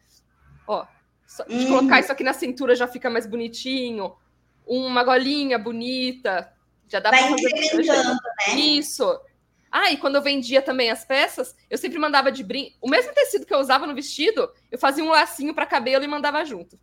[0.66, 0.86] Ó,
[1.46, 1.66] de uhum.
[1.66, 4.16] colocar isso aqui na cintura já fica mais bonitinho.
[4.66, 6.50] Uma golinha bonita.
[6.88, 7.52] Já dá para fazer.
[7.52, 8.54] Né?
[8.56, 9.20] Isso.
[9.70, 12.74] Ah, e quando eu vendia também as peças, eu sempre mandava de brinde.
[12.80, 16.08] O mesmo tecido que eu usava no vestido, eu fazia um lacinho para cabelo e
[16.08, 16.78] mandava junto.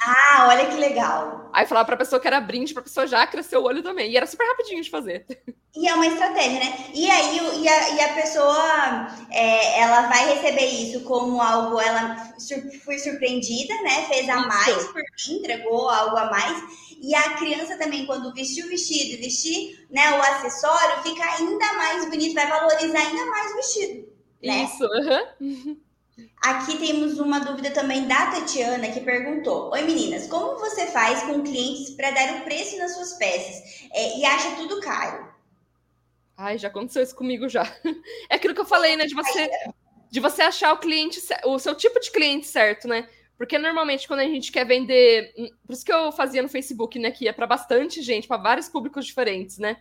[0.00, 1.50] Ah, olha que legal.
[1.52, 4.10] Aí falava pra pessoa que era brinde, pra pessoa já crescer o olho também.
[4.10, 5.26] E era super rapidinho de fazer.
[5.74, 6.90] E é uma estratégia, né?
[6.92, 12.34] E aí e a, e a pessoa é, ela vai receber isso como algo, ela
[12.38, 14.04] sur, foi surpreendida, né?
[14.08, 16.62] Fez a mais por mim, entregou algo a mais.
[17.00, 22.04] E a criança também, quando vestir o vestido, vestir né, o acessório, fica ainda mais
[22.10, 24.08] bonito, vai valorizar ainda mais o vestido.
[24.42, 24.64] Né?
[24.64, 24.84] Isso,
[25.40, 25.80] uhum.
[26.40, 31.42] Aqui temos uma dúvida também da Tatiana que perguntou: Oi meninas, como você faz com
[31.42, 35.28] clientes para dar o preço nas suas peças é, e acha tudo caro?
[36.34, 37.62] Ai, já aconteceu isso comigo já.
[38.30, 39.04] É aquilo que eu falei, né?
[39.04, 39.50] De você,
[40.10, 43.06] de você achar o cliente, o seu tipo de cliente certo, né?
[43.36, 46.98] Porque normalmente quando a gente quer vender, hum, por isso que eu fazia no Facebook,
[46.98, 47.10] né?
[47.10, 49.76] Que ia para bastante gente, para vários públicos diferentes, né?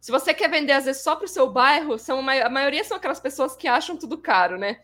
[0.00, 2.96] Se você quer vender às vezes só para o seu bairro, são a maioria são
[2.96, 4.80] aquelas pessoas que acham tudo caro, né?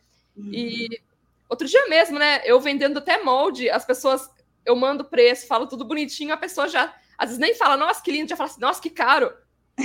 [0.52, 1.00] E
[1.48, 2.40] outro dia mesmo, né?
[2.44, 4.28] Eu vendendo até molde, as pessoas,
[4.64, 8.10] eu mando preço, falo tudo bonitinho, a pessoa já, às vezes nem fala, nossa, que
[8.10, 9.32] lindo, já fala assim, nossa, que caro.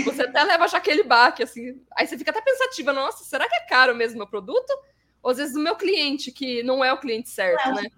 [0.03, 1.81] Você até leva já aquele baque, assim.
[1.95, 4.71] Aí você fica até pensativa, nossa, será que é caro mesmo o meu produto?
[5.23, 7.89] Ou às vezes o meu cliente, que não é o cliente certo, né?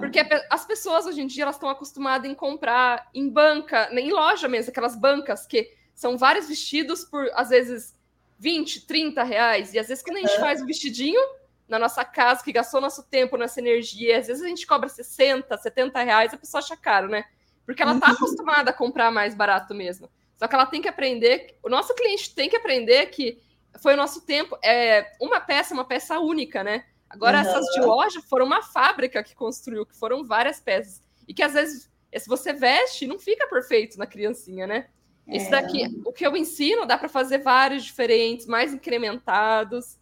[0.00, 0.18] Porque
[0.50, 4.70] as pessoas hoje em dia elas estão acostumadas em comprar em banca, em loja mesmo,
[4.70, 7.94] aquelas bancas que são vários vestidos por, às vezes,
[8.38, 9.74] 20, 30 reais.
[9.74, 11.20] E às vezes, quando a gente faz o vestidinho,
[11.68, 14.18] na nossa casa, que gastou nosso tempo nessa energia.
[14.18, 17.24] Às vezes a gente cobra 60, 70 reais, a pessoa acha caro, né?
[17.66, 18.14] Porque ela está uhum.
[18.14, 20.08] acostumada a comprar mais barato mesmo.
[20.36, 23.40] Só que ela tem que aprender, o nosso cliente tem que aprender que
[23.82, 26.84] foi o nosso tempo, é uma peça, uma peça única, né?
[27.10, 27.48] Agora, uhum.
[27.48, 31.02] essas de loja foram uma fábrica que construiu, que foram várias peças.
[31.26, 34.88] E que às vezes, se você veste, não fica perfeito na criancinha, né?
[35.26, 35.36] É.
[35.36, 39.97] Esse daqui, o que eu ensino, dá para fazer vários diferentes, mais incrementados.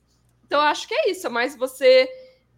[0.47, 2.09] Então, eu acho que é isso, é mais você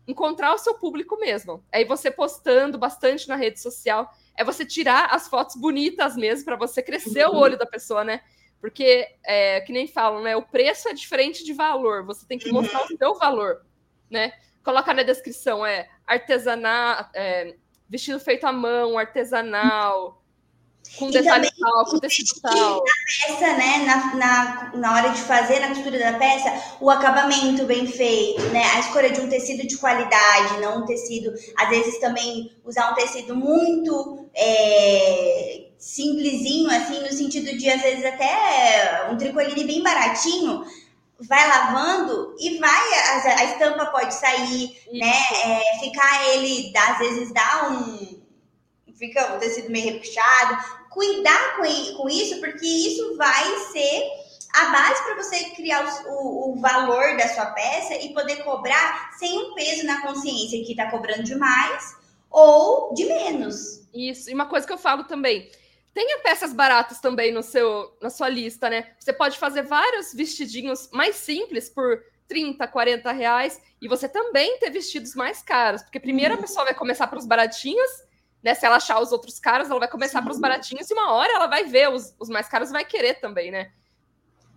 [0.07, 1.65] encontrar o seu público mesmo.
[1.73, 6.57] Aí você postando bastante na rede social, é você tirar as fotos bonitas mesmo para
[6.57, 7.35] você crescer uhum.
[7.35, 8.21] o olho da pessoa, né?
[8.61, 10.37] Porque, é, que nem falam, né?
[10.37, 12.05] O preço é diferente de valor.
[12.05, 13.65] Você tem que mostrar o seu valor,
[14.11, 14.33] né?
[14.65, 17.57] Coloca na descrição, é artesanal, é,
[17.89, 20.23] vestido feito à mão, artesanal,
[20.97, 22.85] com detalhe tal, com tecido tal.
[22.85, 23.79] Na peça, né?
[23.85, 28.65] Na, na, na hora de fazer, na costura da peça, o acabamento bem feito, né?
[28.75, 31.33] A escolha de um tecido de qualidade, não um tecido.
[31.57, 38.05] Às vezes também usar um tecido muito é, simplesinho, assim, no sentido de, às vezes,
[38.05, 40.65] até um tricoline bem baratinho,
[41.21, 44.99] vai lavando e vai, a, a estampa pode sair, Isso.
[44.99, 45.15] né?
[45.45, 48.19] É, ficar ele, às vezes, dá um.
[48.97, 50.78] Fica o tecido meio repuxado.
[50.91, 54.03] Cuidar com, com isso, porque isso vai ser
[54.55, 59.39] a base para você criar o, o, valor da sua peça e poder cobrar sem
[59.39, 61.97] um peso na consciência que está cobrando demais
[62.31, 63.87] ou de menos.
[63.93, 65.51] Isso, e uma coisa que eu falo também,
[65.99, 68.93] Tenha peças baratas também no seu, na sua lista, né?
[69.01, 74.71] Você pode fazer vários vestidinhos mais simples por 30, 40 reais e você também ter
[74.71, 76.39] vestidos mais caros, porque primeiro uhum.
[76.39, 77.91] a pessoa vai começar para os baratinhos,
[78.43, 78.55] né?
[78.55, 81.33] Se ela achar os outros caros, ela vai começar para os baratinhos e uma hora
[81.33, 83.73] ela vai ver os, os mais caros e vai querer também, né?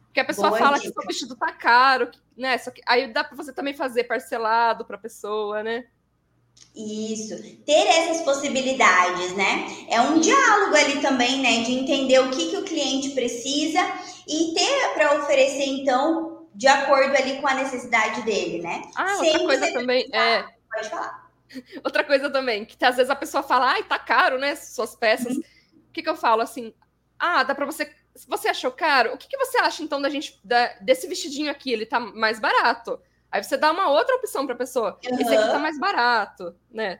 [0.05, 0.89] Porque a pessoa Boa fala dica.
[0.89, 2.57] que seu vestido tá caro, né?
[2.57, 5.85] Só que aí dá para você também fazer parcelado para a pessoa, né?
[6.75, 9.65] Isso, ter essas possibilidades, né?
[9.89, 11.63] É um diálogo ali também, né?
[11.63, 13.79] De entender o que, que o cliente precisa
[14.27, 18.83] e ter para oferecer, então, de acordo ali com a necessidade dele, né?
[18.95, 20.43] Ah, Sem outra coisa também é.
[20.73, 21.20] Pode falar.
[21.83, 24.55] Outra coisa também, que às vezes a pessoa fala, ai, tá caro, né?
[24.55, 25.35] Suas peças.
[25.35, 25.43] Uhum.
[25.89, 26.73] O que, que eu falo assim?
[27.19, 27.91] Ah, dá para você.
[28.15, 31.51] Se você achou caro, o que, que você acha então da gente da, desse vestidinho
[31.51, 31.71] aqui?
[31.71, 32.99] Ele tá mais barato.
[33.31, 34.99] Aí você dá uma outra opção para a pessoa.
[35.05, 35.19] Uhum.
[35.19, 36.99] Esse aqui tá mais barato, né?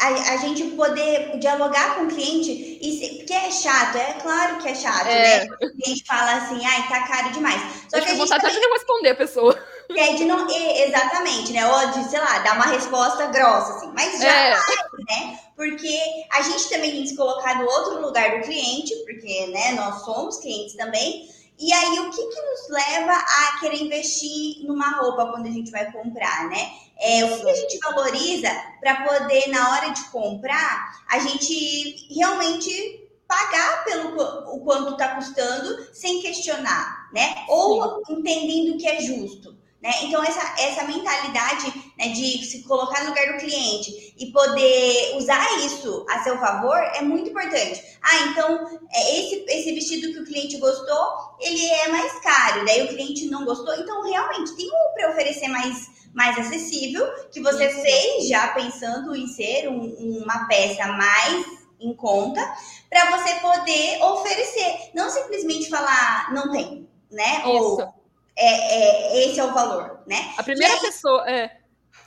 [0.00, 4.68] A, a, gente poder dialogar com o cliente, e porque é chato, é claro que
[4.68, 5.44] é chato, é.
[5.44, 5.56] né?
[5.62, 7.60] A gente fala assim, ai, tá caro demais.
[7.88, 8.60] Só que a gente vontade também...
[8.60, 9.56] de responder a pessoa.
[9.90, 11.66] É, de não, exatamente, né?
[11.66, 13.92] Ou de, sei lá, dar uma resposta grossa, assim.
[13.94, 14.50] Mas já é.
[14.50, 15.38] né?
[15.56, 16.00] Porque
[16.32, 20.04] a gente também tem que se colocar no outro lugar do cliente, porque, né, nós
[20.04, 21.28] somos clientes também.
[21.58, 25.70] E aí, o que, que nos leva a querer investir numa roupa quando a gente
[25.70, 26.72] vai comprar, né?
[26.98, 33.02] É, o que a gente valoriza para poder, na hora de comprar, a gente realmente
[33.26, 37.44] pagar pelo o quanto está custando sem questionar, né?
[37.48, 38.14] Ou Sim.
[38.14, 39.56] entendendo que é justo.
[39.82, 39.90] Né?
[40.02, 45.44] Então, essa, essa mentalidade né, de se colocar no lugar do cliente e poder usar
[45.58, 47.82] isso a seu favor é muito importante.
[48.00, 52.84] Ah, então, é, esse, esse vestido que o cliente gostou, ele é mais caro, daí
[52.84, 53.74] o cliente não gostou.
[53.74, 57.82] Então, realmente, tem um para oferecer mais, mais acessível, que você isso.
[57.82, 61.44] fez já pensando em ser um, uma peça mais
[61.80, 62.40] em conta,
[62.88, 64.90] para você poder oferecer.
[64.94, 67.38] Não simplesmente falar, não tem, né?
[67.40, 67.48] Isso.
[67.48, 68.01] Ou,
[68.36, 70.34] é, é, esse é o valor, né?
[70.36, 71.30] A primeira aí, pessoa.
[71.30, 71.58] É...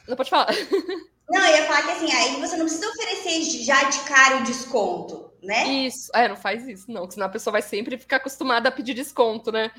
[0.07, 0.47] Não pode falar.
[1.30, 4.43] Não, eu ia falar que assim, aí você não precisa oferecer já de cara o
[4.43, 5.63] desconto, né?
[5.67, 8.93] Isso, é, não faz isso, não, senão a pessoa vai sempre ficar acostumada a pedir
[8.93, 9.71] desconto, né?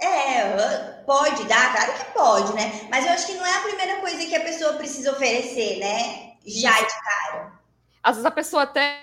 [0.00, 2.86] É, pode dar, claro que pode, né?
[2.88, 6.34] Mas eu acho que não é a primeira coisa que a pessoa precisa oferecer, né?
[6.46, 7.52] Já de cara.
[8.00, 9.00] Às vezes a pessoa até.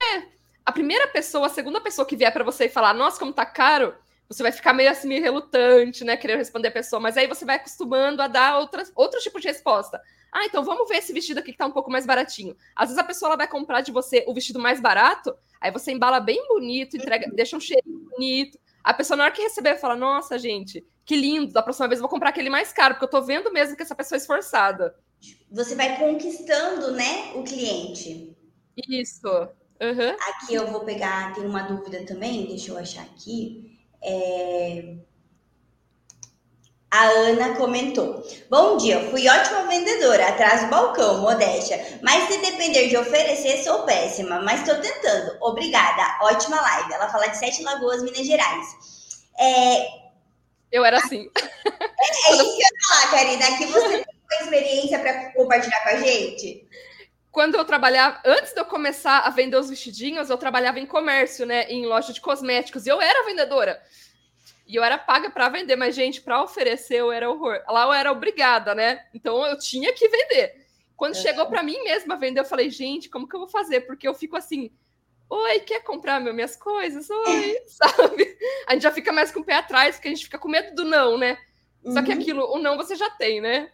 [0.00, 0.22] É,
[0.64, 3.46] a primeira pessoa, a segunda pessoa que vier para você e falar, nossa, como tá
[3.46, 3.94] caro,
[4.28, 6.16] você vai ficar meio assim, meio relutante, né?
[6.16, 9.48] Querer responder a pessoa, mas aí você vai acostumando a dar outras, outro tipo de
[9.48, 10.00] resposta.
[10.30, 12.54] Ah, então vamos ver esse vestido aqui que tá um pouco mais baratinho.
[12.76, 15.92] Às vezes a pessoa ela vai comprar de você o vestido mais barato, aí você
[15.92, 18.58] embala bem bonito, entrega, deixa um cheirinho bonito.
[18.84, 22.02] A pessoa, na hora que receber, fala: Nossa, gente, que lindo, da próxima vez eu
[22.02, 24.94] vou comprar aquele mais caro, porque eu tô vendo mesmo que essa pessoa é esforçada.
[25.50, 28.36] Você vai conquistando, né, o cliente.
[28.76, 29.26] Isso.
[29.80, 30.16] Uhum.
[30.28, 33.77] Aqui eu vou pegar, tem uma dúvida também, deixa eu achar aqui.
[34.02, 34.94] É...
[36.90, 41.98] A Ana comentou: Bom dia, fui ótima vendedora, atrás do balcão, modéstia.
[42.02, 44.40] Mas se depender de oferecer, sou péssima.
[44.40, 45.36] Mas estou tentando.
[45.42, 46.94] Obrigada, ótima live.
[46.94, 48.66] Ela fala de Sete Lagoas, Minas Gerais.
[49.38, 49.86] É...
[50.72, 51.28] Eu era assim.
[52.00, 53.46] É, é isso que eu ia falar, Karina.
[53.48, 56.64] Aqui você tem uma experiência para compartilhar com a gente?
[57.30, 61.44] Quando eu trabalhava, antes de eu começar a vender os vestidinhos, eu trabalhava em comércio,
[61.46, 63.80] né, em loja de cosméticos, e eu era vendedora.
[64.66, 67.62] E eu era paga para vender, mas gente, para oferecer eu era horror.
[67.66, 69.06] Lá eu era obrigada, né?
[69.14, 70.66] Então eu tinha que vender.
[70.94, 71.20] Quando é.
[71.20, 73.82] chegou para mim mesma vender, eu falei, gente, como que eu vou fazer?
[73.82, 74.70] Porque eu fico assim,
[75.30, 77.08] oi, quer comprar meu, minhas coisas?
[77.08, 78.36] Oi, sabe?
[78.66, 80.74] A gente já fica mais com o pé atrás, porque a gente fica com medo
[80.74, 81.38] do não, né?
[81.82, 81.92] Uhum.
[81.92, 82.18] Só que uhum.
[82.18, 83.70] aquilo, o não você já tem, né?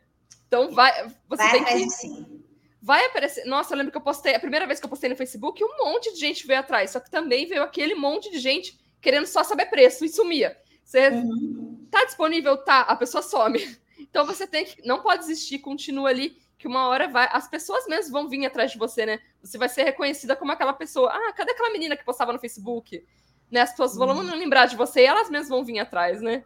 [0.47, 2.44] Então vai, você vai tem que
[2.85, 3.47] vai aparecer.
[3.47, 5.85] Nossa, eu lembro que eu postei, a primeira vez que eu postei no Facebook, um
[5.85, 9.43] monte de gente veio atrás, só que também veio aquele monte de gente querendo só
[9.43, 10.55] saber preço e sumia.
[10.85, 11.89] Você uhum.
[11.91, 12.59] tá disponível?
[12.59, 13.59] Tá, a pessoa some.
[13.97, 14.87] Então você tem que.
[14.87, 17.29] Não pode desistir, continua ali, que uma hora vai.
[17.33, 19.19] As pessoas mesmo vão vir atrás de você, né?
[19.43, 21.11] Você vai ser reconhecida como aquela pessoa.
[21.13, 23.05] Ah, cadê aquela menina que postava no Facebook?
[23.51, 23.63] Né?
[23.63, 24.37] As pessoas vão uhum.
[24.37, 26.45] lembrar de você e elas mesmas vão vir atrás, né?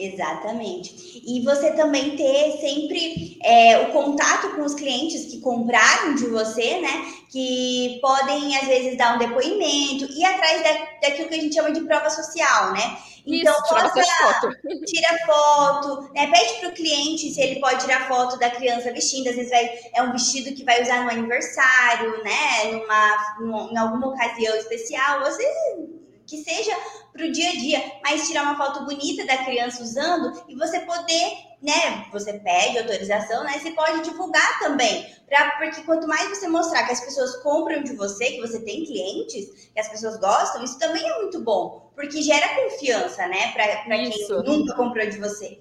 [0.00, 1.20] Exatamente.
[1.26, 6.80] E você também ter sempre é, o contato com os clientes que compraram de você,
[6.80, 7.04] né?
[7.30, 11.72] Que podem, às vezes, dar um depoimento, e atrás da, daquilo que a gente chama
[11.72, 12.98] de prova social, né?
[13.26, 14.48] Então, Isso, mostra, foto.
[14.86, 16.30] tira foto, né?
[16.30, 19.28] Pede para o cliente se ele pode tirar foto da criança vestindo.
[19.28, 22.72] Às vezes vai, é um vestido que vai usar no aniversário, né?
[22.72, 25.20] Numa, numa, em alguma ocasião especial.
[25.20, 25.99] Às vezes
[26.30, 26.74] que seja
[27.12, 30.78] para o dia a dia, mas tirar uma foto bonita da criança usando e você
[30.80, 32.06] poder, né?
[32.12, 33.58] Você pede autorização, né?
[33.58, 37.94] Você pode divulgar também, pra, porque quanto mais você mostrar que as pessoas compram de
[37.94, 42.22] você, que você tem clientes, que as pessoas gostam, isso também é muito bom, porque
[42.22, 43.50] gera confiança, né?
[43.52, 44.10] Para quem
[44.44, 45.58] nunca comprou de você.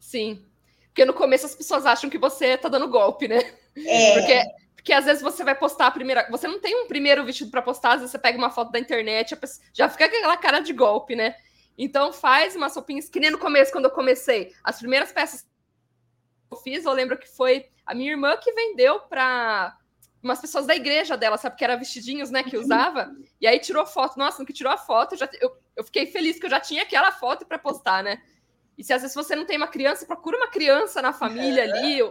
[0.00, 0.44] Sim.
[0.88, 3.38] Porque no começo as pessoas acham que você tá dando golpe, né?
[3.86, 4.14] É.
[4.14, 4.42] Porque
[4.88, 6.26] porque às vezes você vai postar a primeira.
[6.30, 8.78] Você não tem um primeiro vestido para postar, às vezes você pega uma foto da
[8.78, 9.62] internet, pessoa...
[9.74, 11.36] já fica aquela cara de golpe, né?
[11.76, 14.54] Então faz umas roupinhas, que nem no começo, quando eu comecei.
[14.64, 15.48] As primeiras peças que
[16.50, 19.76] eu fiz, eu lembro que foi a minha irmã que vendeu para
[20.22, 21.56] umas pessoas da igreja dela, sabe?
[21.56, 22.42] Que era vestidinhos, né?
[22.42, 23.14] Que usava.
[23.38, 24.18] E aí tirou foto.
[24.18, 26.60] Nossa, no que tirou a foto, eu, já, eu, eu fiquei feliz que eu já
[26.60, 28.22] tinha aquela foto para postar, né?
[28.78, 32.02] E se às vezes você não tem uma criança, procura uma criança na família ali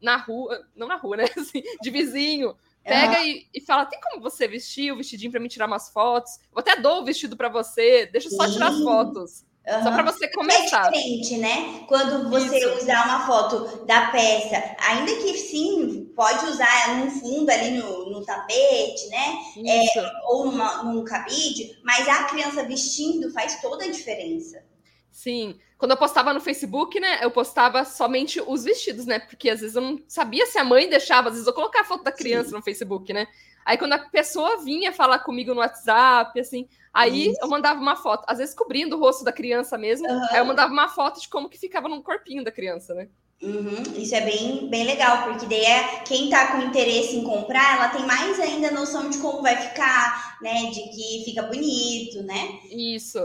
[0.00, 1.24] na rua, não na rua, né?
[1.36, 2.56] Assim, de vizinho.
[2.82, 3.26] Pega uhum.
[3.26, 6.38] e, e, fala: tem como você vestir o vestidinho para me tirar umas fotos?
[6.52, 9.44] Eu até dou o vestido para você, deixa eu só tirar as fotos.
[9.68, 9.82] Uhum.
[9.82, 10.86] Só para você começar.
[10.86, 11.84] É diferente, né?
[11.86, 12.82] Quando você Isso.
[12.82, 18.24] usar uma foto da peça, ainda que sim, pode usar num fundo ali no, no
[18.24, 19.38] tapete, né?
[19.66, 19.84] É,
[20.24, 24.64] ou numa, num cabide, mas a criança vestindo faz toda a diferença.
[25.10, 25.58] Sim.
[25.80, 29.18] Quando eu postava no Facebook, né, eu postava somente os vestidos, né?
[29.18, 31.88] Porque às vezes eu não sabia se a mãe deixava, às vezes eu colocava a
[31.88, 32.56] foto da criança Sim.
[32.56, 33.26] no Facebook, né?
[33.64, 37.38] Aí quando a pessoa vinha falar comigo no WhatsApp, assim, aí Isso.
[37.40, 40.26] eu mandava uma foto, às vezes cobrindo o rosto da criança mesmo, uhum.
[40.30, 43.08] aí eu mandava uma foto de como que ficava no corpinho da criança, né?
[43.42, 47.76] Uhum, isso é bem, bem legal, porque daí é, quem tá com interesse em comprar,
[47.76, 50.66] ela tem mais ainda noção de como vai ficar, né?
[50.66, 52.60] De que fica bonito, né?
[52.70, 53.18] Isso.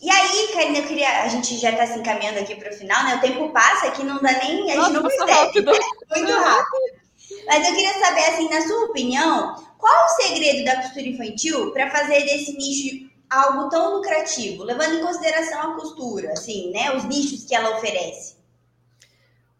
[0.00, 1.22] E, aí, Karina, eu queria.
[1.24, 3.16] A gente já está se encaminhando aqui para o final, né?
[3.16, 4.70] O tempo passa que não dá nem.
[4.70, 5.32] A gente não percebe.
[5.32, 5.72] Rápido.
[6.14, 6.98] Muito rápido.
[7.46, 11.90] Mas eu queria saber, assim, na sua opinião, qual o segredo da costura infantil para
[11.90, 16.96] fazer desse nicho algo tão lucrativo, levando em consideração a costura, assim, né?
[16.96, 18.38] Os nichos que ela oferece.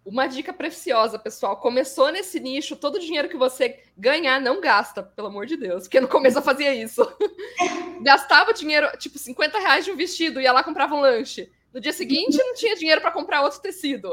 [0.04, 1.58] Uma dica preciosa, pessoal.
[1.58, 5.82] Começou nesse nicho, todo o dinheiro que você ganhar, não gasta, pelo amor de Deus.
[5.82, 7.02] Porque no começo eu fazia isso.
[8.02, 11.50] Gastava dinheiro, tipo, 50 reais de um vestido, ia lá comprava um lanche.
[11.72, 14.12] No dia seguinte, não tinha dinheiro para comprar outro tecido.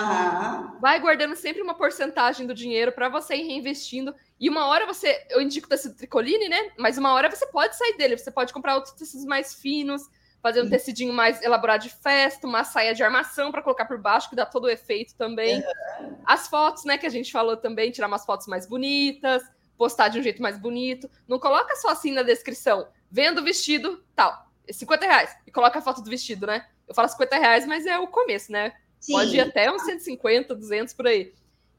[0.00, 0.80] Uhum.
[0.80, 4.14] Vai guardando sempre uma porcentagem do dinheiro para você ir reinvestindo.
[4.38, 5.26] E uma hora você.
[5.30, 6.70] Eu indico tecido tricoline, né?
[6.78, 8.16] Mas uma hora você pode sair dele.
[8.16, 10.08] Você pode comprar outros tecidos mais finos
[10.42, 14.30] fazer um tecidinho mais elaborado de festa, uma saia de armação para colocar por baixo,
[14.30, 15.58] que dá todo o efeito também.
[15.58, 16.16] Uhum.
[16.24, 19.42] As fotos, né, que a gente falou também, tirar umas fotos mais bonitas,
[19.76, 21.10] postar de um jeito mais bonito.
[21.26, 25.82] Não coloca só assim na descrição, vendo o vestido, tal, 50 reais, e coloca a
[25.82, 26.66] foto do vestido, né?
[26.86, 28.72] Eu falo 50 reais, mas é o começo, né?
[29.00, 29.12] Sim.
[29.12, 31.32] Pode ir até uns 150, 200 por aí.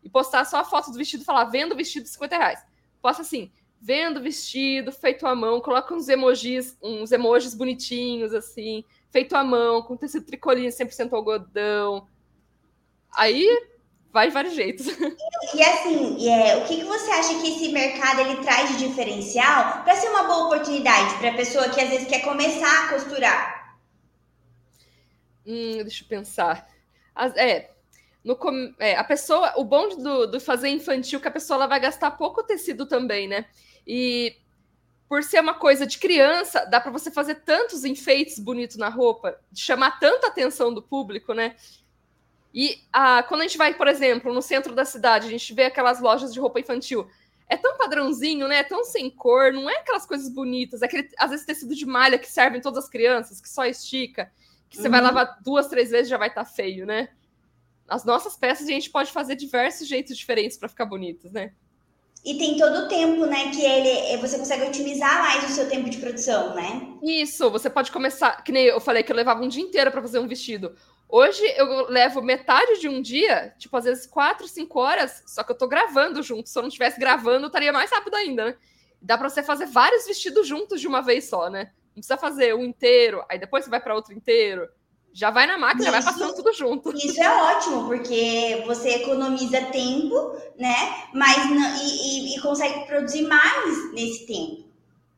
[0.04, 2.66] E postar só a foto do vestido, falar vendo o vestido 50 reais.
[3.02, 3.52] Posta assim,
[3.82, 9.82] vendo vestido feito à mão, coloca uns emojis, uns emojis bonitinhos, assim, feito à mão,
[9.82, 12.08] com tecido tricoline 100% algodão.
[13.12, 13.48] Aí
[14.12, 14.88] vai de vários jeitos.
[15.54, 18.88] E, e assim, é, o que, que você acha que esse mercado ele traz de
[18.88, 22.90] diferencial para ser uma boa oportunidade para a pessoa que às vezes quer começar a
[22.90, 23.78] costurar?
[25.48, 26.68] Hum, deixa eu pensar.
[27.16, 27.72] As, é,
[28.24, 28.38] no,
[28.80, 31.80] é, a pessoa, o bom do, do fazer infantil é que a pessoa ela vai
[31.80, 33.46] gastar pouco tecido também, né?
[33.88, 34.36] E
[35.08, 39.40] por ser uma coisa de criança, dá para você fazer tantos enfeites bonitos na roupa,
[39.56, 41.56] chamar tanta atenção do público, né?
[42.54, 45.66] E a, quando a gente vai, por exemplo, no centro da cidade, a gente vê
[45.66, 47.08] aquelas lojas de roupa infantil.
[47.48, 48.58] É tão padrãozinho, né?
[48.58, 50.82] É tão sem cor, não é aquelas coisas bonitas.
[50.82, 53.66] É aquele, às vezes, tecido de malha que serve em todas as crianças, que só
[53.66, 54.32] estica,
[54.70, 54.92] que você uhum.
[54.92, 57.10] vai lavar duas, três vezes já vai estar tá feio, né?
[57.88, 61.54] As nossas peças a gente pode fazer diversos jeitos diferentes para ficar bonitas, né?
[62.24, 63.50] E tem todo o tempo, né?
[63.52, 66.98] Que ele eh, você consegue otimizar mais o seu tempo de produção, né?
[67.02, 70.02] Isso, você pode começar, que nem eu falei que eu levava um dia inteiro para
[70.02, 70.76] fazer um vestido.
[71.08, 75.52] Hoje eu levo metade de um dia, tipo, às vezes quatro, cinco horas, só que
[75.52, 76.50] eu tô gravando junto.
[76.50, 78.56] Se eu não estivesse gravando, eu estaria mais rápido ainda, né?
[79.02, 81.72] Dá para você fazer vários vestidos juntos de uma vez só, né?
[82.00, 84.68] precisa fazer um inteiro, aí depois você vai para outro inteiro.
[85.14, 86.96] Já vai na máquina, isso, vai passando tudo junto.
[86.96, 91.08] Isso é ótimo, porque você economiza tempo, né?
[91.14, 94.70] Mas não, e, e, e consegue produzir mais nesse tempo,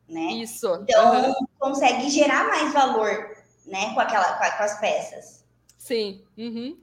[0.08, 0.32] né?
[0.32, 0.66] Isso.
[0.82, 1.46] Então uhum.
[1.58, 3.36] consegue gerar mais valor,
[3.66, 3.92] né?
[3.94, 5.44] Com aquela, com, com as peças.
[5.78, 6.22] Sim.
[6.38, 6.76] Uhum.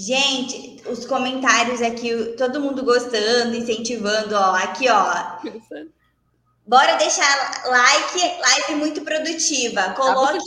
[0.00, 4.54] Gente, os comentários aqui, todo mundo gostando, incentivando, ó.
[4.54, 5.38] Aqui, ó.
[6.64, 9.82] Bora deixar like, live muito produtiva.
[9.82, 10.38] Tá Coloque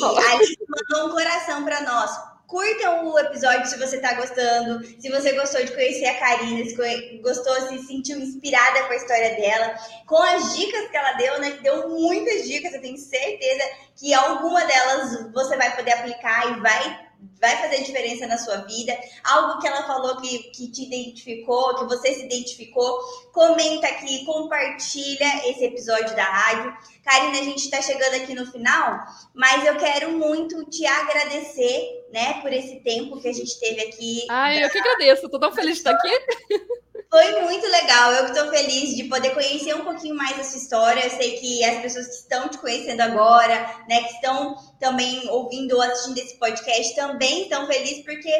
[0.00, 2.32] Alice mandou um coração para nós.
[2.46, 4.84] Curtam o episódio se você tá gostando.
[5.00, 9.34] Se você gostou de conhecer a Karina, se gostou, se sentiu inspirada com a história
[9.36, 9.74] dela,
[10.06, 11.52] com as dicas que ela deu, né?
[11.52, 13.64] Que deu muitas dicas, eu tenho certeza
[13.96, 17.01] que alguma delas você vai poder aplicar e vai
[17.40, 21.84] vai fazer diferença na sua vida, algo que ela falou que, que te identificou, que
[21.84, 22.98] você se identificou,
[23.32, 26.72] comenta aqui, compartilha esse episódio da rádio.
[27.04, 29.00] Karina, a gente está chegando aqui no final,
[29.34, 34.26] mas eu quero muito te agradecer, né, por esse tempo que a gente teve aqui.
[34.30, 36.10] Ai, eu que agradeço, tô tão feliz de estar aqui.
[37.12, 38.10] Foi muito legal.
[38.14, 41.04] Eu estou feliz de poder conhecer um pouquinho mais a sua história.
[41.04, 45.76] Eu sei que as pessoas que estão te conhecendo agora, né, que estão também ouvindo
[45.76, 48.32] ou assistindo esse podcast, também estão felizes porque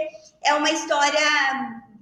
[0.43, 1.21] é uma história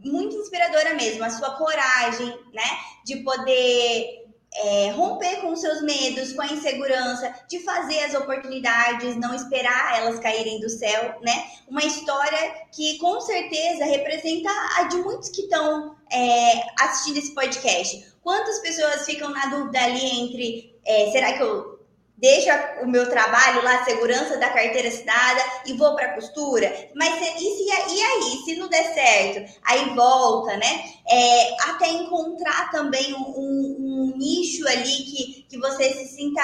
[0.05, 1.25] muito inspiradora mesmo.
[1.25, 4.20] A sua coragem, né, de poder
[4.55, 10.19] é, romper com seus medos, com a insegurança, de fazer as oportunidades, não esperar elas
[10.19, 11.45] caírem do céu, né?
[11.69, 18.11] Uma história que com certeza representa a de muitos que estão é, assistindo esse podcast.
[18.23, 21.81] Quantas pessoas ficam na dúvida ali entre é, será que eu
[22.21, 26.91] deixa o meu trabalho lá, segurança da carteira assinada e vou para costura.
[26.95, 29.59] Mas e, se, e aí, se não der certo?
[29.65, 30.85] Aí volta, né?
[31.09, 33.90] É, até encontrar também um, um,
[34.21, 36.43] nicho ali que, que você se sinta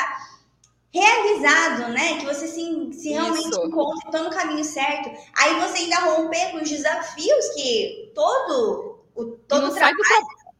[0.90, 2.18] realizado, né?
[2.18, 3.66] Que você se, se realmente Isso.
[3.66, 5.10] encontre, estou no caminho certo.
[5.36, 9.96] Aí você ainda romper com os desafios que todo o todo trabalho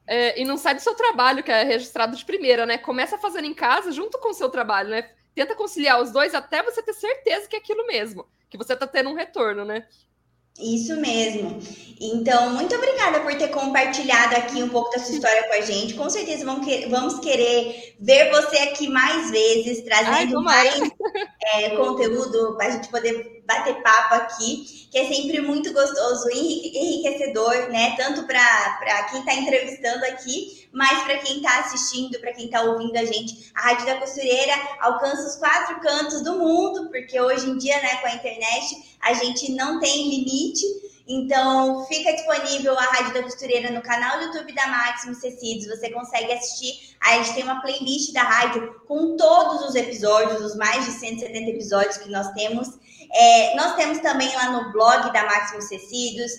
[0.06, 2.78] é, e não sai do seu trabalho, que é registrado de primeira, né?
[2.78, 5.10] Começa fazendo em casa junto com o seu trabalho, né?
[5.34, 8.86] Tenta conciliar os dois até você ter certeza que é aquilo mesmo, que você tá
[8.86, 9.86] tendo um retorno, né?
[10.58, 11.60] Isso mesmo.
[12.00, 15.94] Então, muito obrigada por ter compartilhado aqui um pouco da sua história com a gente.
[15.94, 20.90] Com certeza vamos, que, vamos querer ver você aqui mais vezes, trazendo Ai, mais
[21.54, 26.76] é, conteúdo para a gente poder bater papo aqui, que é sempre muito gostoso e
[26.76, 27.94] enriquecedor, né?
[27.96, 32.94] Tanto para quem está entrevistando aqui, mas para quem está assistindo, para quem está ouvindo
[32.98, 33.50] a gente.
[33.54, 37.96] A Rádio da Costureira alcança os quatro cantos do mundo, porque hoje em dia, né,
[37.96, 40.66] com a internet, a gente não tem limite.
[41.08, 45.66] Então, fica disponível a Rádio da Costureira no canal do YouTube da Maximus Tecidos.
[45.66, 46.94] Você consegue assistir.
[47.00, 51.52] A gente tem uma playlist da rádio com todos os episódios, os mais de 170
[51.52, 52.68] episódios que nós temos.
[53.14, 56.32] É, nós temos também lá no blog da Maximus Tecidos.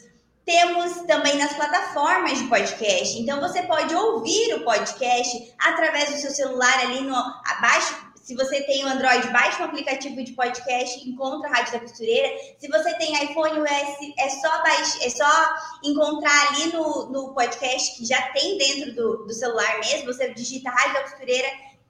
[0.48, 3.20] Temos também nas plataformas de podcast.
[3.20, 8.62] Então, você pode ouvir o podcast através do seu celular ali no abaixo se você
[8.64, 12.30] tem o Android, baixe um aplicativo de podcast, encontra a Rádio da Costureira.
[12.60, 17.96] Se você tem iPhone US, é só, baixe, é só encontrar ali no, no podcast
[17.96, 20.08] que já tem dentro do, do celular mesmo.
[20.08, 21.48] Você digita Rádio da Costureira,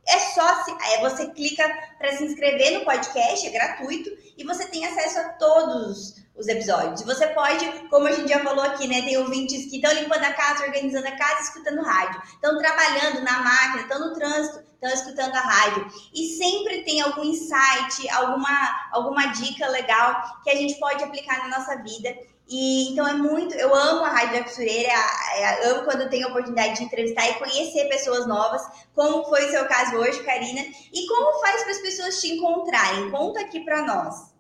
[0.08, 4.68] é só se, é, você clica para se inscrever no podcast, é gratuito, e você
[4.68, 7.02] tem acesso a todos os episódios.
[7.04, 9.02] Você pode, como a gente já falou aqui, né?
[9.02, 12.22] Tem ouvintes que estão limpando a casa, organizando a casa, escutando rádio.
[12.34, 15.88] Estão trabalhando na máquina, estão no trânsito, estão escutando a rádio.
[16.14, 21.58] E sempre tem algum insight, alguma, alguma dica legal que a gente pode aplicar na
[21.58, 22.16] nossa vida.
[22.50, 24.90] E então é muito, eu amo a Rádio da Costureira,
[25.36, 28.62] é, amo quando tenho a oportunidade de entrevistar e conhecer pessoas novas,
[28.96, 30.62] como foi o seu caso hoje, Karina,
[30.94, 33.12] e como faz para as pessoas te encontrarem?
[33.12, 34.37] Conta aqui para nós.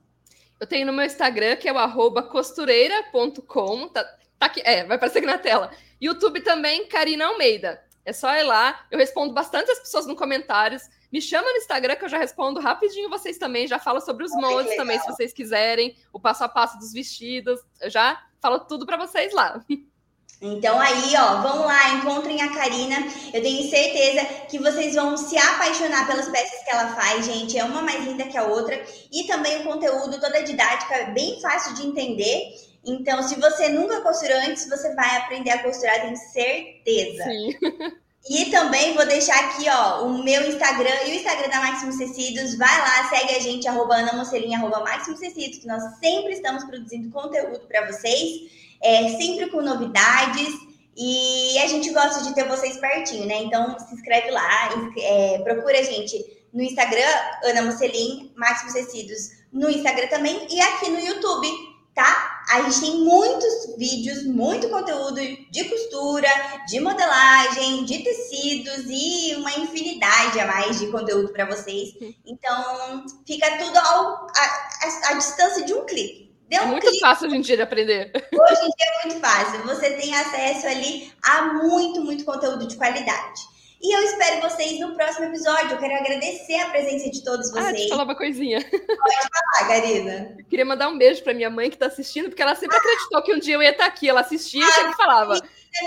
[0.59, 4.03] Eu tenho no meu Instagram, que é o costureira.com, tá,
[4.39, 5.71] tá aqui, é, vai aparecer aqui na tela.
[6.01, 7.83] YouTube também, Karina Almeida.
[8.05, 8.85] É só ir lá.
[8.89, 10.83] Eu respondo bastante as pessoas nos comentários.
[11.11, 13.67] Me chama no Instagram que eu já respondo rapidinho vocês também.
[13.67, 15.95] Já falo sobre os oh, também, se vocês quiserem.
[16.13, 17.59] O passo a passo dos vestidos.
[17.81, 19.61] Eu já falo tudo para vocês lá.
[20.39, 22.95] Então aí, ó, vão lá, encontrem a Karina.
[23.33, 27.57] Eu tenho certeza que vocês vão se apaixonar pelas peças que ela faz, gente.
[27.57, 28.79] É uma mais linda que a outra.
[29.11, 32.53] E também o conteúdo, toda a didática, bem fácil de entender.
[32.85, 37.23] Então, se você nunca costurou antes, você vai aprender a costurar, tenho certeza.
[37.23, 37.97] Sim.
[38.29, 42.57] E também vou deixar aqui, ó, o meu Instagram e o Instagram da Maximus Tecidos.
[42.57, 44.83] Vai lá, segue a gente, arroba Ana Mocelinha, arroba
[45.17, 48.51] Tecidos, que nós sempre estamos produzindo conteúdo para vocês,
[48.81, 50.67] é, sempre com novidades.
[50.95, 53.43] E a gente gosta de ter vocês pertinho, né?
[53.43, 56.17] Então se inscreve lá, é, procura a gente
[56.51, 57.05] no Instagram,
[57.43, 61.47] Ana Mocelin, Máximos Tecidos no Instagram também e aqui no YouTube,
[61.93, 62.41] tá?
[62.49, 65.19] A gente tem muitos vídeos, muito conteúdo
[65.51, 66.29] de costura,
[66.67, 71.89] de modelagem, de tecidos e uma infinidade a mais de conteúdo para vocês.
[72.25, 76.26] Então, fica tudo ao, a, a, a distância de um clique.
[76.47, 76.99] Deu é um muito clique.
[76.99, 78.11] fácil hoje em dia de aprender.
[78.31, 79.63] Hoje em dia é muito fácil.
[79.63, 83.41] Você tem acesso ali a muito, muito conteúdo de qualidade.
[83.81, 85.71] E eu espero vocês no próximo episódio.
[85.71, 87.65] Eu quero agradecer a presença de todos vocês.
[87.65, 88.59] Ah, deixa eu falar uma coisinha.
[88.71, 90.35] Pode falar, Garina.
[90.39, 92.79] Eu queria mandar um beijo para minha mãe que está assistindo, porque ela sempre ah.
[92.79, 94.09] acreditou que um dia eu ia estar aqui.
[94.09, 95.41] Ela assistia ah, e sempre falava.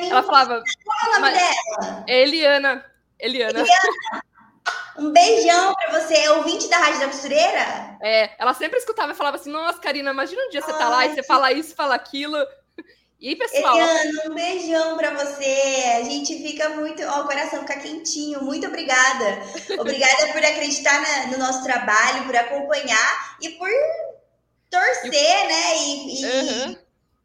[0.09, 0.63] Ela falava.
[0.85, 2.05] Qual é o nome dela?
[2.07, 2.85] É Eliana.
[3.19, 3.61] Eliana.
[3.61, 4.23] Eliana.
[5.01, 7.97] Um beijão para você, ouvinte da Rádio da Costureira.
[8.03, 11.07] É, ela sempre escutava e falava assim: Nossa, Karina, imagina um dia você tá lá
[11.07, 12.37] e você fala isso, fala aquilo.
[13.23, 13.77] E aí, pessoal?
[13.77, 15.85] Eliana, um beijão para você.
[15.99, 17.03] A gente fica muito.
[17.03, 18.43] Ó, o coração fica quentinho.
[18.43, 19.43] Muito obrigada.
[19.79, 23.69] Obrigada por acreditar na, no nosso trabalho, por acompanhar e por
[24.71, 25.49] torcer, e...
[25.49, 25.77] né?
[25.77, 26.77] E, e, uhum.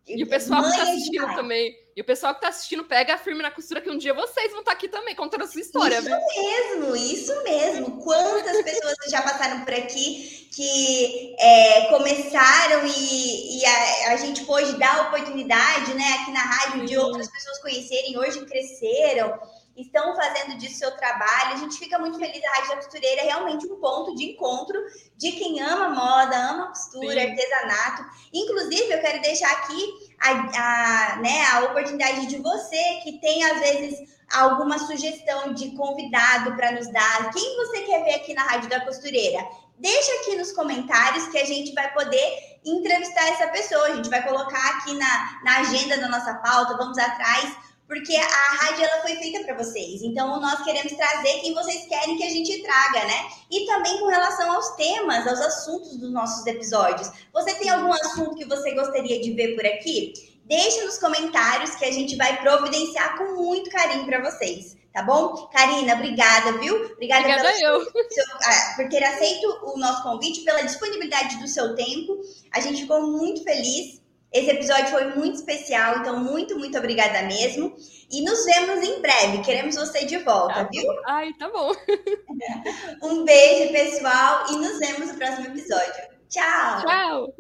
[0.08, 1.74] e, o pessoal que tá assistindo também.
[1.96, 4.60] E o pessoal que está assistindo pega firme na costura que um dia vocês vão
[4.60, 6.00] estar tá aqui também contando a sua história.
[6.00, 6.18] Isso viu?
[6.18, 8.04] mesmo, isso mesmo.
[8.04, 14.78] Quantas pessoas já passaram por aqui que é, começaram e, e a, a, gente pôde
[14.78, 19.40] dar oportunidade, né, aqui na rádio, de outras pessoas conhecerem, hoje cresceram
[19.76, 21.56] estão fazendo disso seu trabalho.
[21.56, 22.42] A gente fica muito feliz.
[22.44, 24.82] A Rádio da Costureira é realmente um ponto de encontro
[25.18, 27.30] de quem ama moda, ama costura, Sim.
[27.30, 28.06] artesanato.
[28.34, 33.60] Inclusive, eu quero deixar aqui a, a, né, a oportunidade de você que tem, às
[33.60, 37.32] vezes, alguma sugestão de convidado para nos dar.
[37.32, 39.46] Quem você quer ver aqui na Rádio da Costureira?
[39.78, 43.88] Deixa aqui nos comentários que a gente vai poder entrevistar essa pessoa.
[43.88, 48.56] A gente vai colocar aqui na, na agenda da nossa pauta, vamos atrás porque a
[48.56, 50.02] rádio ela foi feita para vocês.
[50.02, 53.30] Então nós queremos trazer quem vocês querem que a gente traga, né?
[53.52, 57.12] E também com relação aos temas, aos assuntos dos nossos episódios.
[57.34, 60.14] Você tem algum assunto que você gostaria de ver por aqui?
[60.46, 65.48] Deixe nos comentários que a gente vai providenciar com muito carinho para vocês, tá bom?
[65.48, 66.76] Karina, obrigada, viu?
[66.94, 67.84] Obrigada, obrigada eu.
[67.84, 72.22] Seu, ah, por ter aceito o nosso convite, pela disponibilidade do seu tempo.
[72.52, 74.05] A gente ficou muito feliz
[74.36, 77.74] esse episódio foi muito especial, então muito, muito obrigada mesmo.
[78.12, 79.42] E nos vemos em breve.
[79.42, 80.84] Queremos você de volta, tá viu?
[81.08, 81.72] Ai, tá bom.
[83.02, 86.04] um beijo, pessoal, e nos vemos no próximo episódio.
[86.28, 86.82] Tchau!
[86.86, 87.34] Tchau!